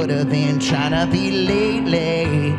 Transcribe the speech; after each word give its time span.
could 0.00 0.08
have 0.08 0.30
been 0.30 0.58
trying 0.58 0.92
to 0.92 1.06
be 1.12 1.30
lately. 1.30 2.52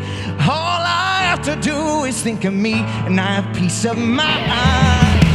All 0.47 0.81
I 0.85 1.23
have 1.23 1.41
to 1.45 1.55
do 1.55 2.03
is 2.03 2.21
think 2.21 2.45
of 2.45 2.53
me, 2.53 2.73
and 2.75 3.19
I 3.19 3.41
have 3.41 3.55
peace 3.55 3.83
of 3.83 3.97
mind. 3.97 5.25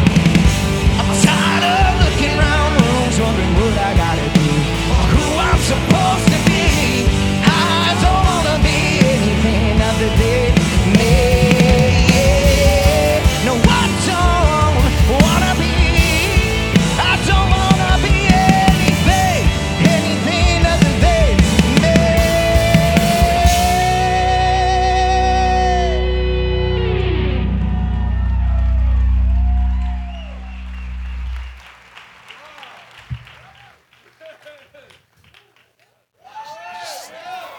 I'm 1.00 1.10
tired 1.26 1.64
of 1.74 1.92
looking 2.04 2.38
around 2.38 2.72
rooms, 2.80 3.18
wondering 3.18 3.54
what 3.58 3.78
I 3.88 3.92
gotta 4.04 4.28
do, 4.38 4.50
or 4.94 5.04
who 5.14 5.24
I'm 5.48 5.60
supposed 5.72 6.28
to. 6.28 6.35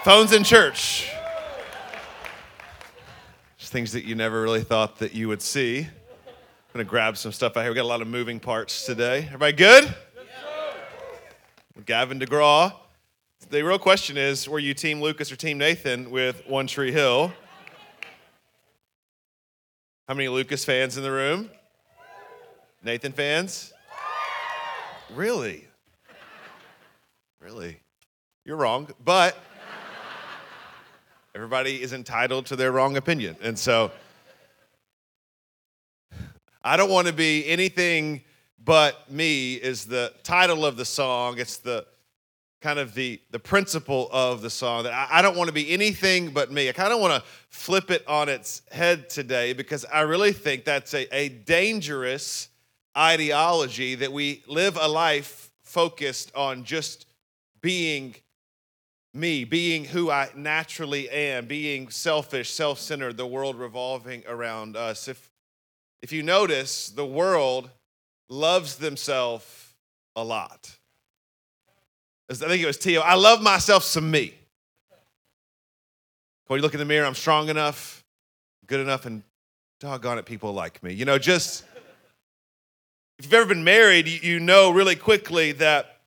Phones 0.08 0.32
in 0.32 0.42
church. 0.42 1.12
Just 3.58 3.70
things 3.70 3.92
that 3.92 4.06
you 4.06 4.14
never 4.14 4.40
really 4.40 4.62
thought 4.62 5.00
that 5.00 5.12
you 5.12 5.28
would 5.28 5.42
see. 5.42 5.80
I'm 5.80 5.86
gonna 6.72 6.84
grab 6.84 7.18
some 7.18 7.30
stuff 7.30 7.58
out 7.58 7.60
here. 7.60 7.72
We 7.72 7.74
got 7.74 7.82
a 7.82 7.92
lot 7.92 8.00
of 8.00 8.08
moving 8.08 8.40
parts 8.40 8.86
today. 8.86 9.24
Everybody 9.26 9.52
good? 9.52 9.94
Gavin 11.84 12.18
DeGraw. 12.18 12.72
The 13.50 13.60
real 13.60 13.78
question 13.78 14.16
is, 14.16 14.48
were 14.48 14.58
you 14.58 14.72
Team 14.72 15.02
Lucas 15.02 15.30
or 15.30 15.36
Team 15.36 15.58
Nathan 15.58 16.10
with 16.10 16.42
One 16.46 16.66
Tree 16.66 16.90
Hill? 16.90 17.30
How 20.08 20.14
many 20.14 20.30
Lucas 20.30 20.64
fans 20.64 20.96
in 20.96 21.02
the 21.02 21.12
room? 21.12 21.50
Nathan 22.82 23.12
fans? 23.12 23.74
Really? 25.14 25.66
Really? 27.42 27.80
You're 28.46 28.56
wrong, 28.56 28.88
but 29.04 29.36
everybody 31.34 31.82
is 31.82 31.92
entitled 31.92 32.46
to 32.46 32.56
their 32.56 32.72
wrong 32.72 32.96
opinion. 32.96 33.36
And 33.42 33.58
so 33.58 33.90
I 36.62 36.76
don't 36.76 36.90
want 36.90 37.06
to 37.06 37.12
be 37.12 37.46
anything 37.46 38.22
but 38.64 39.10
me 39.10 39.54
is 39.54 39.86
the 39.86 40.12
title 40.22 40.66
of 40.66 40.76
the 40.76 40.84
song. 40.84 41.38
It's 41.38 41.58
the 41.58 41.86
kind 42.60 42.78
of 42.78 42.92
the 42.94 43.20
the 43.30 43.38
principle 43.38 44.08
of 44.10 44.42
the 44.42 44.50
song 44.50 44.82
that 44.82 44.92
I, 44.92 45.18
I 45.18 45.22
don't 45.22 45.36
want 45.36 45.48
to 45.48 45.54
be 45.54 45.70
anything 45.70 46.30
but 46.30 46.50
me. 46.50 46.68
I 46.68 46.72
kind 46.72 46.92
of 46.92 47.00
want 47.00 47.22
to 47.22 47.28
flip 47.50 47.90
it 47.90 48.06
on 48.08 48.28
its 48.28 48.62
head 48.72 49.08
today 49.08 49.52
because 49.52 49.84
I 49.84 50.00
really 50.00 50.32
think 50.32 50.64
that's 50.64 50.92
a, 50.92 51.14
a 51.16 51.28
dangerous 51.28 52.48
ideology 52.96 53.94
that 53.94 54.12
we 54.12 54.42
live 54.48 54.76
a 54.80 54.88
life 54.88 55.50
focused 55.62 56.34
on 56.34 56.64
just 56.64 57.06
being 57.60 58.16
me, 59.18 59.44
being 59.44 59.84
who 59.84 60.10
I 60.10 60.30
naturally 60.34 61.10
am, 61.10 61.46
being 61.46 61.90
selfish, 61.90 62.50
self 62.50 62.78
centered, 62.78 63.16
the 63.16 63.26
world 63.26 63.56
revolving 63.56 64.22
around 64.26 64.76
us. 64.76 65.08
If, 65.08 65.30
if 66.02 66.12
you 66.12 66.22
notice, 66.22 66.88
the 66.88 67.04
world 67.04 67.70
loves 68.28 68.76
themselves 68.76 69.74
a 70.16 70.24
lot. 70.24 70.70
I 72.30 72.34
think 72.34 72.62
it 72.62 72.66
was 72.66 72.76
T.O., 72.76 73.00
I 73.00 73.14
love 73.14 73.40
myself 73.40 73.82
some 73.84 74.10
me. 74.10 74.34
When 76.46 76.58
you 76.58 76.62
look 76.62 76.74
in 76.74 76.78
the 76.78 76.86
mirror, 76.86 77.06
I'm 77.06 77.14
strong 77.14 77.48
enough, 77.48 78.04
good 78.66 78.80
enough, 78.80 79.06
and 79.06 79.22
doggone 79.80 80.18
it, 80.18 80.26
people 80.26 80.52
like 80.52 80.82
me. 80.82 80.92
You 80.92 81.04
know, 81.04 81.18
just 81.18 81.64
if 83.18 83.24
you've 83.24 83.34
ever 83.34 83.46
been 83.46 83.64
married, 83.64 84.08
you, 84.08 84.20
you 84.34 84.40
know 84.40 84.70
really 84.70 84.96
quickly 84.96 85.52
that 85.52 85.98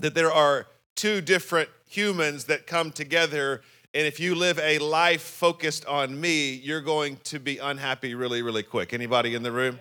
that 0.00 0.14
there 0.14 0.32
are 0.32 0.66
two 0.96 1.20
different 1.20 1.68
humans 1.94 2.44
that 2.46 2.66
come 2.66 2.90
together 2.90 3.62
and 3.94 4.08
if 4.08 4.18
you 4.18 4.34
live 4.34 4.58
a 4.58 4.78
life 4.80 5.22
focused 5.22 5.86
on 5.86 6.20
me 6.20 6.52
you're 6.54 6.80
going 6.80 7.16
to 7.24 7.38
be 7.38 7.58
unhappy 7.58 8.14
really 8.14 8.42
really 8.42 8.64
quick. 8.64 8.92
Anybody 8.92 9.34
in 9.34 9.42
the 9.44 9.52
room? 9.52 9.78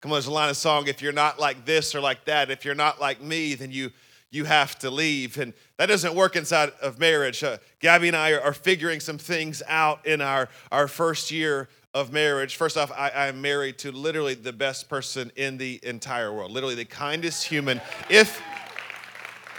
Come 0.00 0.10
on 0.10 0.16
there's 0.16 0.26
a 0.26 0.32
line 0.32 0.50
of 0.50 0.56
song 0.56 0.88
if 0.88 1.00
you're 1.00 1.12
not 1.12 1.38
like 1.38 1.64
this 1.64 1.94
or 1.94 2.00
like 2.00 2.24
that 2.24 2.50
if 2.50 2.64
you're 2.64 2.74
not 2.74 3.00
like 3.00 3.22
me 3.22 3.54
then 3.54 3.70
you 3.70 3.90
you 4.32 4.44
have 4.44 4.78
to 4.78 4.90
leave. 4.90 5.38
And 5.38 5.52
that 5.76 5.86
doesn't 5.86 6.14
work 6.14 6.34
inside 6.34 6.72
of 6.80 6.98
marriage. 6.98 7.44
Uh, 7.44 7.58
gabby 7.78 8.08
and 8.08 8.16
i 8.16 8.32
are, 8.32 8.40
are 8.40 8.54
figuring 8.54 8.98
some 8.98 9.18
things 9.18 9.62
out 9.68 10.04
in 10.04 10.20
our 10.20 10.48
our 10.72 10.88
first 10.88 11.30
year 11.30 11.68
of 11.94 12.12
marriage. 12.12 12.56
First 12.56 12.76
off 12.76 12.90
I, 12.90 13.10
i'm 13.28 13.40
married 13.40 13.78
to 13.78 13.92
literally 13.92 14.34
the 14.34 14.52
best 14.52 14.88
person 14.88 15.30
in 15.36 15.56
the 15.56 15.78
entire 15.84 16.32
world 16.32 16.50
literally 16.50 16.74
the 16.74 16.84
kindest 16.84 17.44
human. 17.44 17.80
If 18.10 18.42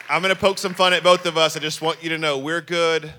I'm 0.09 0.21
going 0.21 0.33
to 0.33 0.39
poke 0.39 0.57
some 0.57 0.73
fun 0.73 0.91
at 0.93 1.01
both 1.01 1.25
of 1.25 1.37
us. 1.37 1.55
I 1.55 1.59
just 1.59 1.81
want 1.81 2.03
you 2.03 2.09
to 2.09 2.17
know 2.17 2.37
we're 2.37 2.61
good. 2.61 3.13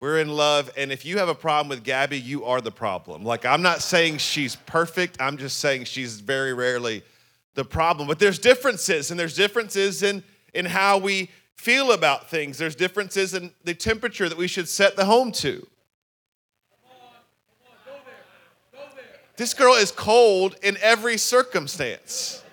We're 0.00 0.20
in 0.20 0.28
love. 0.28 0.70
And 0.76 0.92
if 0.92 1.04
you 1.04 1.18
have 1.18 1.28
a 1.28 1.34
problem 1.34 1.68
with 1.68 1.82
Gabby, 1.82 2.20
you 2.20 2.44
are 2.44 2.60
the 2.60 2.70
problem. 2.70 3.24
Like, 3.24 3.44
I'm 3.44 3.62
not 3.62 3.82
saying 3.82 4.18
she's 4.18 4.54
perfect. 4.54 5.20
I'm 5.20 5.36
just 5.36 5.58
saying 5.58 5.84
she's 5.84 6.20
very 6.20 6.54
rarely 6.54 7.02
the 7.54 7.64
problem. 7.64 8.06
But 8.06 8.20
there's 8.20 8.38
differences, 8.38 9.10
and 9.10 9.18
there's 9.18 9.34
differences 9.34 10.02
in, 10.02 10.22
in 10.52 10.66
how 10.66 10.98
we 10.98 11.30
feel 11.56 11.90
about 11.90 12.30
things. 12.30 12.58
There's 12.58 12.76
differences 12.76 13.34
in 13.34 13.52
the 13.64 13.74
temperature 13.74 14.28
that 14.28 14.38
we 14.38 14.46
should 14.46 14.68
set 14.68 14.94
the 14.94 15.06
home 15.06 15.32
to. 15.32 15.66
This 19.36 19.52
girl 19.52 19.74
is 19.74 19.90
cold 19.90 20.54
in 20.62 20.76
every 20.80 21.18
circumstance. 21.18 22.43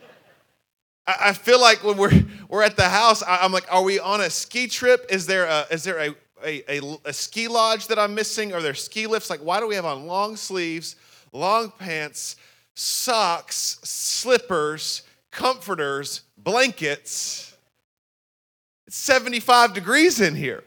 I 1.07 1.33
feel 1.33 1.59
like 1.59 1.83
when 1.83 1.98
we're 1.98 2.24
we're 2.48 2.63
at 2.63 2.75
the 2.75 2.89
house, 2.89 3.24
I'm 3.27 3.51
like, 3.51 3.65
are 3.71 3.83
we 3.83 4.00
on 4.00 4.21
a 4.21 4.30
ski 4.30 4.68
trip? 4.68 5.06
Is 5.09 5.25
there 5.25 5.45
a 5.45 5.65
is 5.71 5.83
there 5.83 6.00
a 6.00 6.15
a, 6.44 6.80
a, 6.80 6.98
a 7.06 7.13
ski 7.13 7.48
lodge 7.48 7.88
that 7.88 8.00
I'm 8.00 8.15
missing? 8.15 8.53
Are 8.53 8.62
there 8.62 8.74
ski 8.74 9.07
lifts? 9.07 9.30
Like, 9.30 9.42
why 9.42 9.59
do 9.59 9.68
we 9.68 9.75
have 9.75 9.86
on 9.86 10.07
long 10.07 10.36
sleeves, 10.36 10.95
long 11.33 11.71
pants, 11.77 12.36
socks, 12.74 13.80
slippers, 13.83 15.03
comforters, 15.31 16.21
blankets? 16.38 17.56
It's 18.88 18.98
75 18.98 19.74
degrees 19.74 20.19
in 20.19 20.36
here. 20.36 20.63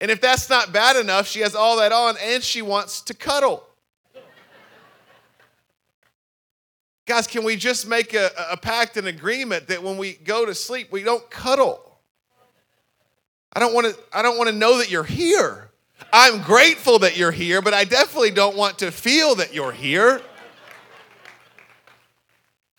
And 0.00 0.10
if 0.10 0.20
that's 0.20 0.50
not 0.50 0.72
bad 0.72 0.96
enough, 0.96 1.26
she 1.26 1.40
has 1.40 1.54
all 1.54 1.78
that 1.78 1.92
on 1.92 2.16
and 2.22 2.42
she 2.42 2.62
wants 2.62 3.00
to 3.02 3.14
cuddle. 3.14 3.64
Guys, 7.06 7.26
can 7.26 7.44
we 7.44 7.56
just 7.56 7.86
make 7.86 8.14
a, 8.14 8.30
a 8.50 8.56
pact, 8.56 8.96
an 8.96 9.06
agreement 9.06 9.68
that 9.68 9.82
when 9.82 9.98
we 9.98 10.14
go 10.14 10.46
to 10.46 10.54
sleep, 10.54 10.90
we 10.90 11.02
don't 11.02 11.28
cuddle? 11.30 11.98
I 13.52 13.60
don't 13.60 13.74
want 13.74 13.86
to 13.86 13.96
I 14.12 14.22
don't 14.22 14.36
want 14.38 14.50
to 14.50 14.56
know 14.56 14.78
that 14.78 14.90
you're 14.90 15.04
here. 15.04 15.70
I'm 16.12 16.42
grateful 16.42 16.98
that 17.00 17.16
you're 17.16 17.30
here, 17.30 17.62
but 17.62 17.74
I 17.74 17.84
definitely 17.84 18.30
don't 18.30 18.56
want 18.56 18.78
to 18.80 18.90
feel 18.90 19.36
that 19.36 19.54
you're 19.54 19.72
here. 19.72 20.22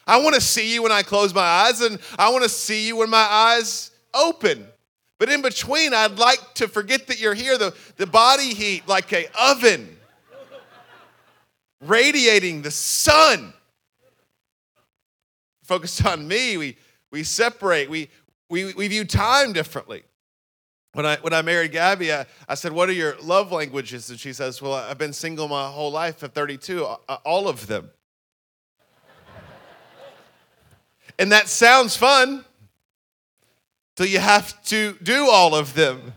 I 0.07 0.21
want 0.21 0.35
to 0.35 0.41
see 0.41 0.73
you 0.73 0.83
when 0.83 0.91
I 0.91 1.01
close 1.01 1.33
my 1.33 1.41
eyes 1.41 1.81
and 1.81 1.99
I 2.17 2.29
want 2.29 2.43
to 2.43 2.49
see 2.49 2.87
you 2.87 2.97
when 2.97 3.09
my 3.09 3.17
eyes 3.17 3.91
open. 4.13 4.67
But 5.17 5.29
in 5.29 5.41
between, 5.41 5.93
I'd 5.93 6.19
like 6.19 6.39
to 6.55 6.67
forget 6.67 7.07
that 7.07 7.19
you're 7.19 7.33
here. 7.33 7.57
The, 7.57 7.73
the 7.95 8.05
body 8.05 8.53
heat 8.53 8.87
like 8.87 9.11
a 9.13 9.27
oven 9.39 9.97
radiating 11.81 12.61
the 12.61 12.71
sun 12.71 13.53
focused 15.65 16.05
on 16.05 16.27
me. 16.27 16.57
We, 16.57 16.77
we 17.11 17.23
separate. 17.23 17.89
We, 17.89 18.09
we, 18.49 18.73
we 18.73 18.87
view 18.87 19.05
time 19.05 19.53
differently. 19.53 20.03
When 20.93 21.05
I, 21.05 21.17
when 21.17 21.33
I 21.33 21.41
married 21.41 21.73
Gabby, 21.73 22.13
I, 22.13 22.25
I 22.47 22.55
said, 22.55 22.71
What 22.71 22.87
are 22.87 22.93
your 22.93 23.17
love 23.21 23.51
languages? 23.51 24.09
And 24.09 24.17
she 24.17 24.31
says, 24.31 24.61
Well, 24.61 24.73
I've 24.73 24.97
been 24.97 25.11
single 25.11 25.49
my 25.49 25.69
whole 25.69 25.91
life 25.91 26.23
at 26.23 26.33
32, 26.33 26.85
uh, 26.85 27.17
all 27.25 27.49
of 27.49 27.67
them. 27.67 27.89
and 31.19 31.31
that 31.33 31.49
sounds 31.49 31.97
fun 31.97 32.45
till 33.97 34.05
you 34.05 34.19
have 34.19 34.63
to 34.65 34.97
do 35.03 35.27
all 35.29 35.53
of 35.53 35.73
them. 35.73 36.13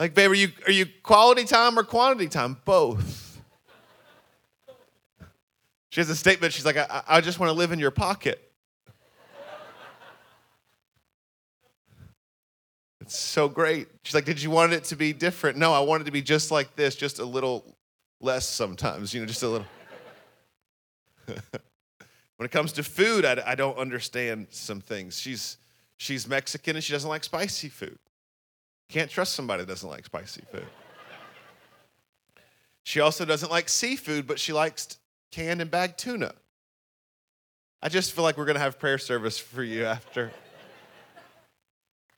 Like, 0.00 0.14
babe, 0.14 0.32
are 0.32 0.34
you, 0.34 0.48
are 0.66 0.72
you 0.72 0.86
quality 1.04 1.44
time 1.44 1.78
or 1.78 1.84
quantity 1.84 2.26
time? 2.26 2.56
Both. 2.64 3.21
She 5.92 6.00
has 6.00 6.08
a 6.08 6.16
statement. 6.16 6.54
She's 6.54 6.64
like, 6.64 6.78
I, 6.78 7.02
I 7.06 7.20
just 7.20 7.38
want 7.38 7.50
to 7.50 7.52
live 7.52 7.70
in 7.70 7.78
your 7.78 7.90
pocket. 7.90 8.50
It's 13.02 13.14
so 13.14 13.46
great. 13.46 13.88
She's 14.02 14.14
like, 14.14 14.24
Did 14.24 14.40
you 14.40 14.48
want 14.50 14.72
it 14.72 14.84
to 14.84 14.96
be 14.96 15.12
different? 15.12 15.58
No, 15.58 15.74
I 15.74 15.80
wanted 15.80 16.04
to 16.04 16.10
be 16.10 16.22
just 16.22 16.50
like 16.50 16.76
this, 16.76 16.96
just 16.96 17.18
a 17.18 17.26
little 17.26 17.76
less 18.22 18.48
sometimes, 18.48 19.12
you 19.12 19.20
know, 19.20 19.26
just 19.26 19.42
a 19.42 19.48
little. 19.48 19.66
when 21.26 21.36
it 22.46 22.50
comes 22.50 22.72
to 22.72 22.82
food, 22.82 23.26
I, 23.26 23.42
I 23.48 23.54
don't 23.54 23.76
understand 23.76 24.46
some 24.48 24.80
things. 24.80 25.20
She's, 25.20 25.58
she's 25.98 26.26
Mexican 26.26 26.74
and 26.74 26.82
she 26.82 26.94
doesn't 26.94 27.10
like 27.10 27.22
spicy 27.22 27.68
food. 27.68 27.98
Can't 28.88 29.10
trust 29.10 29.34
somebody 29.34 29.62
that 29.62 29.68
doesn't 29.68 29.90
like 29.90 30.06
spicy 30.06 30.44
food. 30.50 30.64
She 32.82 33.00
also 33.00 33.26
doesn't 33.26 33.50
like 33.50 33.68
seafood, 33.68 34.26
but 34.26 34.40
she 34.40 34.54
likes 34.54 34.96
canned 35.32 35.60
and 35.60 35.70
bagged 35.70 35.98
tuna. 35.98 36.34
I 37.82 37.88
just 37.88 38.12
feel 38.12 38.22
like 38.22 38.36
we're 38.36 38.44
going 38.44 38.54
to 38.54 38.60
have 38.60 38.78
prayer 38.78 38.98
service 38.98 39.38
for 39.38 39.64
you 39.64 39.84
after. 39.84 40.30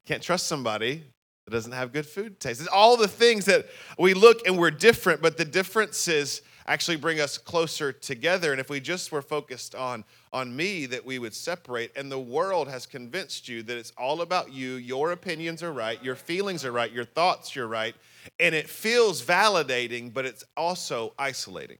Can't 0.04 0.22
trust 0.22 0.46
somebody 0.46 1.02
that 1.46 1.50
doesn't 1.50 1.72
have 1.72 1.92
good 1.92 2.04
food 2.04 2.38
taste. 2.40 2.60
It's 2.60 2.68
all 2.68 2.96
the 2.98 3.08
things 3.08 3.46
that 3.46 3.66
we 3.98 4.12
look 4.12 4.46
and 4.46 4.58
we're 4.58 4.70
different, 4.70 5.22
but 5.22 5.38
the 5.38 5.44
differences 5.44 6.42
actually 6.66 6.96
bring 6.96 7.20
us 7.20 7.36
closer 7.38 7.92
together. 7.92 8.50
And 8.52 8.60
if 8.60 8.70
we 8.70 8.80
just 8.80 9.12
were 9.12 9.22
focused 9.22 9.74
on, 9.74 10.04
on 10.32 10.54
me, 10.54 10.86
that 10.86 11.04
we 11.04 11.18
would 11.18 11.34
separate. 11.34 11.92
And 11.96 12.10
the 12.10 12.18
world 12.18 12.68
has 12.68 12.86
convinced 12.86 13.48
you 13.48 13.62
that 13.62 13.76
it's 13.76 13.92
all 13.98 14.22
about 14.22 14.52
you, 14.52 14.74
your 14.74 15.12
opinions 15.12 15.62
are 15.62 15.72
right, 15.72 16.02
your 16.02 16.16
feelings 16.16 16.64
are 16.64 16.72
right, 16.72 16.90
your 16.90 17.04
thoughts 17.04 17.54
you're 17.54 17.66
right. 17.66 17.94
And 18.40 18.54
it 18.54 18.68
feels 18.68 19.22
validating, 19.22 20.12
but 20.12 20.24
it's 20.24 20.44
also 20.56 21.12
isolating 21.18 21.78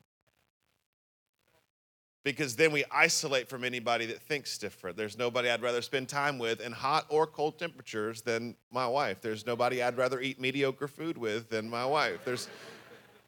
because 2.24 2.56
then 2.56 2.72
we 2.72 2.84
isolate 2.90 3.48
from 3.48 3.64
anybody 3.64 4.06
that 4.06 4.20
thinks 4.22 4.56
different. 4.56 4.96
There's 4.96 5.18
nobody 5.18 5.50
I'd 5.50 5.62
rather 5.62 5.82
spend 5.82 6.08
time 6.08 6.38
with 6.38 6.62
in 6.62 6.72
hot 6.72 7.04
or 7.10 7.26
cold 7.26 7.58
temperatures 7.58 8.22
than 8.22 8.56
my 8.72 8.86
wife. 8.88 9.20
There's 9.20 9.46
nobody 9.46 9.82
I'd 9.82 9.98
rather 9.98 10.20
eat 10.20 10.40
mediocre 10.40 10.88
food 10.88 11.18
with 11.18 11.50
than 11.50 11.68
my 11.68 11.84
wife. 11.84 12.24
There's 12.24 12.48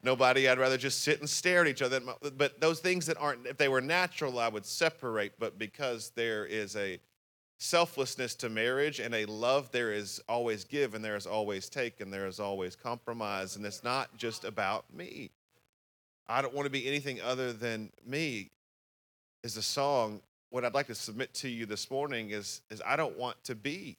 nobody 0.01 0.49
I'd 0.49 0.57
rather 0.57 0.77
just 0.77 1.03
sit 1.03 1.19
and 1.19 1.29
stare 1.29 1.61
at 1.61 1.67
each 1.67 1.83
other. 1.83 2.01
But 2.35 2.59
those 2.59 2.79
things 2.79 3.05
that 3.05 3.17
aren't, 3.17 3.45
if 3.45 3.57
they 3.57 3.69
were 3.69 3.81
natural, 3.81 4.39
I 4.39 4.47
would 4.47 4.65
separate. 4.65 5.33
But 5.37 5.59
because 5.59 6.11
there 6.15 6.47
is 6.47 6.75
a 6.75 6.99
selflessness 7.59 8.33
to 8.35 8.49
marriage 8.49 8.99
and 8.99 9.13
a 9.13 9.25
love, 9.25 9.71
there 9.71 9.93
is 9.93 10.19
always 10.27 10.63
give 10.63 10.95
and 10.95 11.05
there 11.05 11.15
is 11.15 11.27
always 11.27 11.69
take 11.69 12.01
and 12.01 12.11
there 12.11 12.25
is 12.25 12.39
always 12.39 12.75
compromise. 12.75 13.57
And 13.57 13.65
it's 13.65 13.83
not 13.83 14.17
just 14.17 14.43
about 14.43 14.91
me. 14.91 15.29
I 16.27 16.41
don't 16.41 16.55
want 16.55 16.65
to 16.65 16.71
be 16.71 16.87
anything 16.87 17.21
other 17.21 17.53
than 17.53 17.91
me 18.03 18.49
is 19.47 19.55
a 19.55 19.61
song. 19.61 20.19
What 20.49 20.65
I'd 20.65 20.73
like 20.73 20.87
to 20.87 20.95
submit 20.95 21.33
to 21.35 21.47
you 21.47 21.65
this 21.65 21.89
morning 21.89 22.31
is, 22.31 22.61
is 22.69 22.81
I 22.85 22.97
don't 22.97 23.17
want 23.17 23.41
to 23.45 23.55
be 23.55 23.97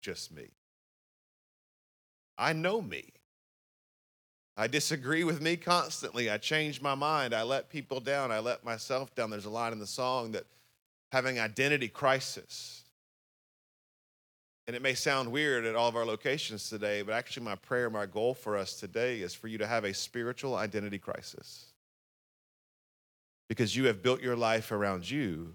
just 0.00 0.32
me. 0.32 0.46
I 2.38 2.52
know 2.52 2.80
me. 2.80 3.04
I 4.56 4.68
disagree 4.68 5.24
with 5.24 5.42
me 5.42 5.56
constantly. 5.56 6.30
I 6.30 6.38
change 6.38 6.80
my 6.80 6.94
mind. 6.94 7.34
I 7.34 7.42
let 7.42 7.70
people 7.70 7.98
down. 7.98 8.30
I 8.30 8.38
let 8.38 8.64
myself 8.64 9.12
down. 9.16 9.30
There's 9.30 9.46
a 9.46 9.50
line 9.50 9.72
in 9.72 9.80
the 9.80 9.86
song 9.86 10.30
that 10.32 10.44
having 11.10 11.40
identity 11.40 11.88
crisis. 11.88 12.84
And 14.68 14.76
it 14.76 14.82
may 14.82 14.94
sound 14.94 15.32
weird 15.32 15.64
at 15.64 15.74
all 15.74 15.88
of 15.88 15.96
our 15.96 16.06
locations 16.06 16.70
today, 16.70 17.02
but 17.02 17.14
actually, 17.14 17.44
my 17.44 17.56
prayer, 17.56 17.90
my 17.90 18.06
goal 18.06 18.32
for 18.32 18.56
us 18.56 18.78
today 18.78 19.22
is 19.22 19.34
for 19.34 19.48
you 19.48 19.58
to 19.58 19.66
have 19.66 19.82
a 19.82 19.92
spiritual 19.92 20.54
identity 20.54 20.98
crisis 20.98 21.73
because 23.48 23.76
you 23.76 23.86
have 23.86 24.02
built 24.02 24.22
your 24.22 24.36
life 24.36 24.72
around 24.72 25.08
you, 25.10 25.54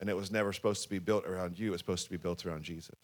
and 0.00 0.08
it 0.08 0.16
was 0.16 0.30
never 0.30 0.52
supposed 0.52 0.82
to 0.82 0.88
be 0.88 0.98
built 0.98 1.26
around 1.26 1.58
you. 1.58 1.68
It 1.68 1.70
was 1.72 1.80
supposed 1.80 2.04
to 2.04 2.10
be 2.10 2.16
built 2.16 2.46
around 2.46 2.62
Jesus. 2.62 2.96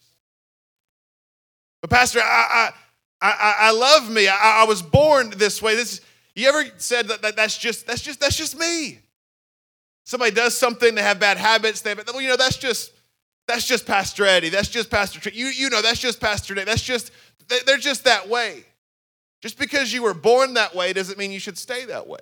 But 1.81 1.89
Pastor, 1.89 2.19
I 2.21 2.71
I 3.21 3.29
I, 3.29 3.55
I 3.59 3.71
love 3.71 4.09
me. 4.09 4.27
I, 4.27 4.61
I 4.61 4.65
was 4.65 4.81
born 4.81 5.31
this 5.31 5.61
way. 5.61 5.75
This 5.75 6.01
you 6.35 6.47
ever 6.47 6.65
said 6.77 7.07
that, 7.07 7.21
that 7.21 7.35
that's 7.35 7.57
just 7.57 7.87
that's 7.87 8.01
just 8.01 8.19
that's 8.19 8.37
just 8.37 8.57
me. 8.57 8.99
Somebody 10.05 10.31
does 10.31 10.57
something, 10.57 10.95
they 10.95 11.01
have 11.01 11.19
bad 11.19 11.37
habits, 11.37 11.81
they 11.81 11.91
have, 11.91 12.03
well, 12.07 12.21
you 12.21 12.27
know, 12.27 12.35
that's 12.35 12.57
just 12.57 12.91
that's 13.47 13.65
just 13.67 13.85
Pastor 13.85 14.25
Eddie. 14.25 14.49
That's 14.49 14.69
just 14.69 14.89
Pastor 14.89 15.19
Trey. 15.19 15.33
You, 15.33 15.47
you 15.47 15.69
know, 15.69 15.81
that's 15.81 15.99
just 15.99 16.19
Pastor 16.19 16.55
Dave. 16.55 16.65
That's 16.65 16.81
just, 16.81 17.11
they're 17.65 17.77
just 17.77 18.05
that 18.05 18.29
way. 18.29 18.63
Just 19.41 19.59
because 19.59 19.91
you 19.91 20.03
were 20.03 20.13
born 20.13 20.53
that 20.53 20.73
way 20.73 20.93
doesn't 20.93 21.17
mean 21.17 21.31
you 21.31 21.39
should 21.39 21.57
stay 21.57 21.85
that 21.85 22.07
way. 22.07 22.19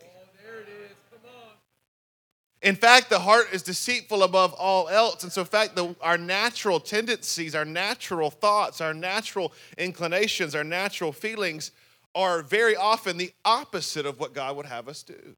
In 2.61 2.75
fact, 2.75 3.09
the 3.09 3.19
heart 3.19 3.47
is 3.51 3.63
deceitful 3.63 4.21
above 4.21 4.53
all 4.53 4.87
else. 4.87 5.23
And 5.23 5.31
so, 5.31 5.41
in 5.41 5.47
fact, 5.47 5.75
the, 5.75 5.95
our 5.99 6.17
natural 6.17 6.79
tendencies, 6.79 7.55
our 7.55 7.65
natural 7.65 8.29
thoughts, 8.29 8.81
our 8.81 8.93
natural 8.93 9.51
inclinations, 9.79 10.53
our 10.53 10.63
natural 10.63 11.11
feelings 11.11 11.71
are 12.13 12.43
very 12.43 12.75
often 12.75 13.17
the 13.17 13.33
opposite 13.45 14.05
of 14.05 14.19
what 14.19 14.33
God 14.33 14.55
would 14.57 14.67
have 14.67 14.87
us 14.87 15.01
do. 15.01 15.35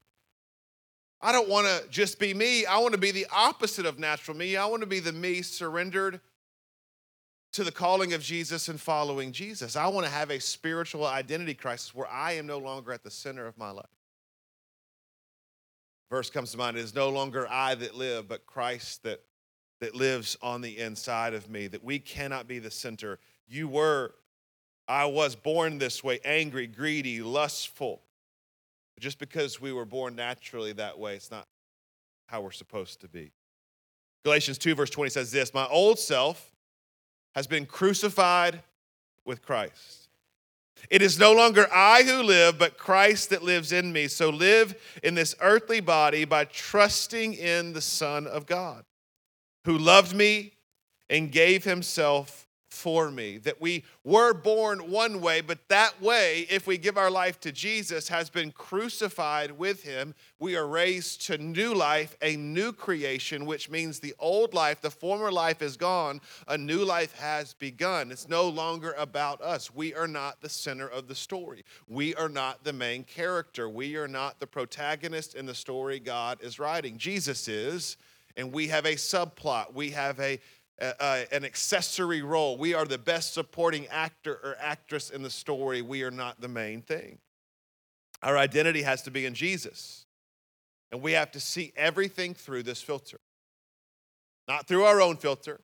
I 1.22 1.32
don't 1.32 1.48
want 1.48 1.66
to 1.66 1.88
just 1.88 2.18
be 2.18 2.34
me. 2.34 2.66
I 2.66 2.76
want 2.78 2.92
to 2.92 3.00
be 3.00 3.10
the 3.10 3.26
opposite 3.32 3.86
of 3.86 3.98
natural 3.98 4.36
me. 4.36 4.56
I 4.56 4.66
want 4.66 4.82
to 4.82 4.86
be 4.86 5.00
the 5.00 5.12
me 5.12 5.40
surrendered 5.40 6.20
to 7.52 7.64
the 7.64 7.72
calling 7.72 8.12
of 8.12 8.20
Jesus 8.20 8.68
and 8.68 8.78
following 8.78 9.32
Jesus. 9.32 9.76
I 9.76 9.86
want 9.86 10.04
to 10.04 10.12
have 10.12 10.30
a 10.30 10.40
spiritual 10.40 11.06
identity 11.06 11.54
crisis 11.54 11.94
where 11.94 12.08
I 12.08 12.32
am 12.32 12.46
no 12.46 12.58
longer 12.58 12.92
at 12.92 13.02
the 13.02 13.10
center 13.10 13.46
of 13.46 13.56
my 13.56 13.70
life 13.70 13.86
verse 16.10 16.30
comes 16.30 16.52
to 16.52 16.58
mind 16.58 16.76
it 16.76 16.80
is 16.80 16.94
no 16.94 17.08
longer 17.08 17.46
I 17.50 17.74
that 17.76 17.94
live, 17.94 18.28
but 18.28 18.46
Christ 18.46 19.02
that, 19.04 19.20
that 19.80 19.94
lives 19.94 20.36
on 20.42 20.60
the 20.60 20.78
inside 20.78 21.34
of 21.34 21.48
me, 21.48 21.66
that 21.68 21.84
we 21.84 21.98
cannot 21.98 22.46
be 22.46 22.58
the 22.58 22.70
center. 22.70 23.18
You 23.46 23.68
were, 23.68 24.14
I 24.88 25.06
was 25.06 25.34
born 25.34 25.78
this 25.78 26.04
way, 26.04 26.20
angry, 26.24 26.66
greedy, 26.66 27.22
lustful. 27.22 28.02
Just 29.00 29.18
because 29.18 29.60
we 29.60 29.72
were 29.72 29.84
born 29.84 30.14
naturally 30.14 30.72
that 30.74 30.98
way, 30.98 31.16
it's 31.16 31.30
not 31.30 31.48
how 32.26 32.40
we're 32.40 32.52
supposed 32.52 33.00
to 33.00 33.08
be. 33.08 33.32
Galatians 34.24 34.56
2, 34.58 34.74
verse 34.74 34.90
20 34.90 35.10
says 35.10 35.30
this 35.30 35.52
My 35.52 35.66
old 35.66 35.98
self 35.98 36.52
has 37.34 37.46
been 37.46 37.66
crucified 37.66 38.62
with 39.24 39.42
Christ. 39.42 40.03
It 40.90 41.02
is 41.02 41.18
no 41.18 41.32
longer 41.32 41.66
I 41.72 42.02
who 42.02 42.22
live, 42.22 42.58
but 42.58 42.78
Christ 42.78 43.30
that 43.30 43.42
lives 43.42 43.72
in 43.72 43.92
me. 43.92 44.08
So 44.08 44.28
live 44.30 44.74
in 45.02 45.14
this 45.14 45.34
earthly 45.40 45.80
body 45.80 46.24
by 46.24 46.44
trusting 46.44 47.34
in 47.34 47.72
the 47.72 47.80
Son 47.80 48.26
of 48.26 48.46
God, 48.46 48.84
who 49.64 49.78
loved 49.78 50.14
me 50.14 50.52
and 51.08 51.32
gave 51.32 51.64
himself 51.64 52.46
for 52.74 53.10
me. 53.10 53.38
That 53.38 53.60
we 53.60 53.84
were 54.02 54.34
born 54.34 54.90
one 54.90 55.20
way, 55.20 55.40
but 55.40 55.68
that 55.68 56.02
way, 56.02 56.46
if 56.50 56.66
we 56.66 56.76
give 56.76 56.98
our 56.98 57.10
life 57.10 57.40
to 57.40 57.52
Jesus, 57.52 58.08
has 58.08 58.28
been 58.28 58.50
crucified 58.50 59.52
with 59.52 59.82
him. 59.82 60.14
We 60.38 60.56
are 60.56 60.66
raised 60.66 61.22
to 61.26 61.38
new 61.38 61.72
life, 61.72 62.16
a 62.20 62.36
new 62.36 62.72
creation, 62.72 63.46
which 63.46 63.70
means 63.70 64.00
the 64.00 64.14
old 64.18 64.52
life, 64.52 64.80
the 64.80 64.90
former 64.90 65.30
life 65.30 65.62
is 65.62 65.76
gone, 65.76 66.20
a 66.48 66.58
new 66.58 66.84
life 66.84 67.14
has 67.18 67.54
begun. 67.54 68.10
It's 68.10 68.28
no 68.28 68.48
longer 68.48 68.94
about 68.98 69.40
us. 69.40 69.74
We 69.74 69.94
are 69.94 70.08
not 70.08 70.40
the 70.40 70.48
center 70.48 70.88
of 70.88 71.08
the 71.08 71.14
story. 71.14 71.64
We 71.88 72.14
are 72.16 72.28
not 72.28 72.64
the 72.64 72.72
main 72.72 73.04
character. 73.04 73.68
We 73.68 73.96
are 73.96 74.08
not 74.08 74.40
the 74.40 74.46
protagonist 74.46 75.34
in 75.34 75.46
the 75.46 75.54
story 75.54 76.00
God 76.00 76.38
is 76.42 76.58
writing. 76.58 76.98
Jesus 76.98 77.48
is 77.48 77.96
and 78.36 78.52
we 78.52 78.68
have 78.68 78.84
a 78.84 78.94
subplot. 78.94 79.74
We 79.74 79.90
have 79.90 80.18
a 80.20 80.40
uh, 80.80 81.22
an 81.30 81.44
accessory 81.44 82.22
role. 82.22 82.56
We 82.56 82.74
are 82.74 82.84
the 82.84 82.98
best 82.98 83.34
supporting 83.34 83.86
actor 83.88 84.40
or 84.42 84.56
actress 84.60 85.10
in 85.10 85.22
the 85.22 85.30
story. 85.30 85.82
We 85.82 86.02
are 86.02 86.10
not 86.10 86.40
the 86.40 86.48
main 86.48 86.82
thing. 86.82 87.18
Our 88.22 88.36
identity 88.36 88.82
has 88.82 89.02
to 89.02 89.10
be 89.10 89.26
in 89.26 89.34
Jesus. 89.34 90.06
And 90.90 91.02
we 91.02 91.12
have 91.12 91.30
to 91.32 91.40
see 91.40 91.72
everything 91.76 92.34
through 92.34 92.62
this 92.62 92.80
filter. 92.80 93.20
Not 94.48 94.66
through 94.66 94.84
our 94.84 95.00
own 95.00 95.16
filter, 95.16 95.60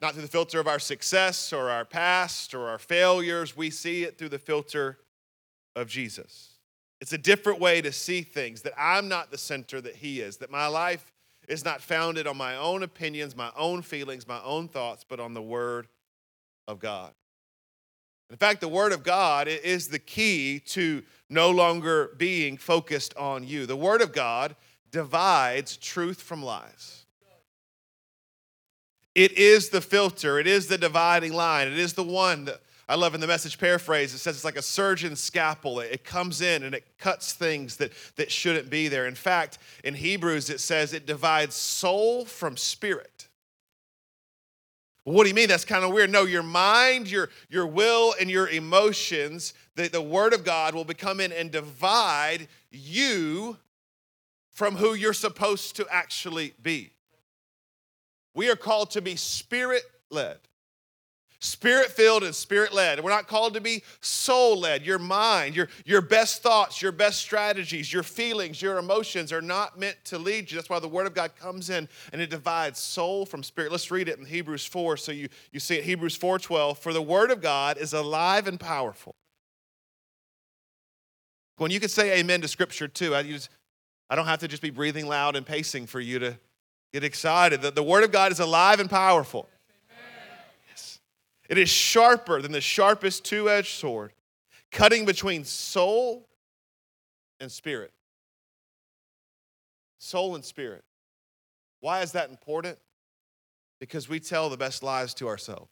not 0.00 0.12
through 0.12 0.22
the 0.22 0.28
filter 0.28 0.60
of 0.60 0.66
our 0.66 0.78
success 0.78 1.52
or 1.52 1.70
our 1.70 1.84
past 1.84 2.54
or 2.54 2.68
our 2.68 2.78
failures. 2.78 3.56
We 3.56 3.70
see 3.70 4.04
it 4.04 4.18
through 4.18 4.28
the 4.28 4.38
filter 4.38 4.98
of 5.74 5.88
Jesus. 5.88 6.50
It's 7.00 7.12
a 7.12 7.18
different 7.18 7.60
way 7.60 7.80
to 7.82 7.92
see 7.92 8.22
things 8.22 8.62
that 8.62 8.72
I'm 8.78 9.08
not 9.08 9.30
the 9.30 9.38
center 9.38 9.80
that 9.80 9.96
He 9.96 10.20
is, 10.20 10.38
that 10.38 10.50
my 10.50 10.66
life 10.66 11.12
is 11.48 11.64
not 11.64 11.80
founded 11.80 12.26
on 12.26 12.36
my 12.36 12.56
own 12.56 12.82
opinions, 12.82 13.36
my 13.36 13.50
own 13.56 13.82
feelings, 13.82 14.26
my 14.26 14.40
own 14.42 14.68
thoughts, 14.68 15.04
but 15.08 15.20
on 15.20 15.34
the 15.34 15.42
Word 15.42 15.88
of 16.66 16.78
God. 16.78 17.12
In 18.30 18.36
fact, 18.36 18.60
the 18.60 18.68
Word 18.68 18.92
of 18.92 19.04
God 19.04 19.46
is 19.46 19.88
the 19.88 19.98
key 19.98 20.60
to 20.66 21.02
no 21.30 21.50
longer 21.50 22.10
being 22.16 22.56
focused 22.56 23.16
on 23.16 23.46
you. 23.46 23.66
The 23.66 23.76
Word 23.76 24.02
of 24.02 24.12
God 24.12 24.56
divides 24.90 25.76
truth 25.76 26.20
from 26.20 26.42
lies. 26.42 27.04
It 29.14 29.32
is 29.32 29.70
the 29.70 29.80
filter, 29.80 30.38
it 30.38 30.46
is 30.46 30.66
the 30.66 30.76
dividing 30.76 31.32
line, 31.32 31.68
it 31.68 31.78
is 31.78 31.94
the 31.94 32.02
one 32.02 32.44
that 32.46 32.60
I 32.88 32.94
love 32.94 33.16
in 33.16 33.20
the 33.20 33.26
message 33.26 33.58
paraphrase, 33.58 34.14
it 34.14 34.18
says 34.18 34.36
it's 34.36 34.44
like 34.44 34.56
a 34.56 34.62
surgeon's 34.62 35.20
scalpel. 35.20 35.80
It 35.80 36.04
comes 36.04 36.40
in 36.40 36.62
and 36.62 36.72
it 36.74 36.84
cuts 36.98 37.32
things 37.32 37.78
that, 37.78 37.92
that 38.14 38.30
shouldn't 38.30 38.70
be 38.70 38.86
there. 38.86 39.06
In 39.06 39.16
fact, 39.16 39.58
in 39.82 39.94
Hebrews, 39.94 40.50
it 40.50 40.60
says 40.60 40.92
it 40.92 41.04
divides 41.04 41.56
soul 41.56 42.24
from 42.24 42.56
spirit. 42.56 43.26
What 45.02 45.24
do 45.24 45.28
you 45.28 45.34
mean? 45.34 45.48
That's 45.48 45.64
kind 45.64 45.84
of 45.84 45.92
weird. 45.92 46.10
No, 46.10 46.24
your 46.24 46.42
mind, 46.42 47.08
your, 47.08 47.30
your 47.48 47.66
will, 47.66 48.14
and 48.20 48.28
your 48.30 48.48
emotions, 48.48 49.54
the, 49.76 49.88
the 49.88 50.02
Word 50.02 50.32
of 50.32 50.44
God 50.44 50.74
will 50.74 50.84
become 50.84 51.20
in 51.20 51.32
and 51.32 51.50
divide 51.50 52.48
you 52.70 53.56
from 54.50 54.76
who 54.76 54.94
you're 54.94 55.12
supposed 55.12 55.76
to 55.76 55.86
actually 55.90 56.54
be. 56.62 56.90
We 58.34 58.50
are 58.50 58.56
called 58.56 58.90
to 58.92 59.00
be 59.00 59.16
spirit 59.16 59.82
led. 60.10 60.38
Spirit 61.46 61.90
filled 61.90 62.24
and 62.24 62.34
spirit 62.34 62.74
led. 62.74 63.02
We're 63.02 63.10
not 63.10 63.28
called 63.28 63.54
to 63.54 63.60
be 63.60 63.82
soul 64.00 64.58
led. 64.58 64.84
Your 64.84 64.98
mind, 64.98 65.54
your, 65.54 65.68
your 65.84 66.02
best 66.02 66.42
thoughts, 66.42 66.82
your 66.82 66.92
best 66.92 67.20
strategies, 67.20 67.92
your 67.92 68.02
feelings, 68.02 68.60
your 68.60 68.78
emotions 68.78 69.32
are 69.32 69.40
not 69.40 69.78
meant 69.78 69.96
to 70.06 70.18
lead 70.18 70.50
you. 70.50 70.56
That's 70.56 70.68
why 70.68 70.80
the 70.80 70.88
Word 70.88 71.06
of 71.06 71.14
God 71.14 71.36
comes 71.36 71.70
in 71.70 71.88
and 72.12 72.20
it 72.20 72.30
divides 72.30 72.78
soul 72.78 73.24
from 73.24 73.42
spirit. 73.42 73.70
Let's 73.70 73.90
read 73.90 74.08
it 74.08 74.18
in 74.18 74.24
Hebrews 74.24 74.66
4 74.66 74.96
so 74.96 75.12
you, 75.12 75.28
you 75.52 75.60
see 75.60 75.76
it. 75.76 75.84
Hebrews 75.84 76.16
4 76.16 76.38
12. 76.38 76.78
For 76.78 76.92
the 76.92 77.02
Word 77.02 77.30
of 77.30 77.40
God 77.40 77.78
is 77.78 77.92
alive 77.92 78.48
and 78.48 78.58
powerful. 78.58 79.14
When 81.58 81.70
you 81.70 81.80
can 81.80 81.88
say 81.88 82.18
amen 82.18 82.42
to 82.42 82.48
Scripture 82.48 82.88
too, 82.88 83.14
I, 83.14 83.22
just, 83.22 83.48
I 84.10 84.16
don't 84.16 84.26
have 84.26 84.40
to 84.40 84.48
just 84.48 84.62
be 84.62 84.70
breathing 84.70 85.06
loud 85.06 85.36
and 85.36 85.46
pacing 85.46 85.86
for 85.86 86.00
you 86.00 86.18
to 86.18 86.38
get 86.92 87.04
excited. 87.04 87.62
The, 87.62 87.70
the 87.70 87.82
Word 87.82 88.04
of 88.04 88.12
God 88.12 88.32
is 88.32 88.40
alive 88.40 88.80
and 88.80 88.90
powerful. 88.90 89.48
It 91.48 91.58
is 91.58 91.68
sharper 91.68 92.42
than 92.42 92.52
the 92.52 92.60
sharpest 92.60 93.24
two 93.24 93.48
edged 93.48 93.74
sword, 93.74 94.12
cutting 94.70 95.04
between 95.04 95.44
soul 95.44 96.28
and 97.40 97.50
spirit. 97.50 97.92
Soul 99.98 100.34
and 100.34 100.44
spirit. 100.44 100.84
Why 101.80 102.02
is 102.02 102.12
that 102.12 102.30
important? 102.30 102.78
Because 103.80 104.08
we 104.08 104.20
tell 104.20 104.48
the 104.48 104.56
best 104.56 104.82
lies 104.82 105.14
to 105.14 105.28
ourselves. 105.28 105.70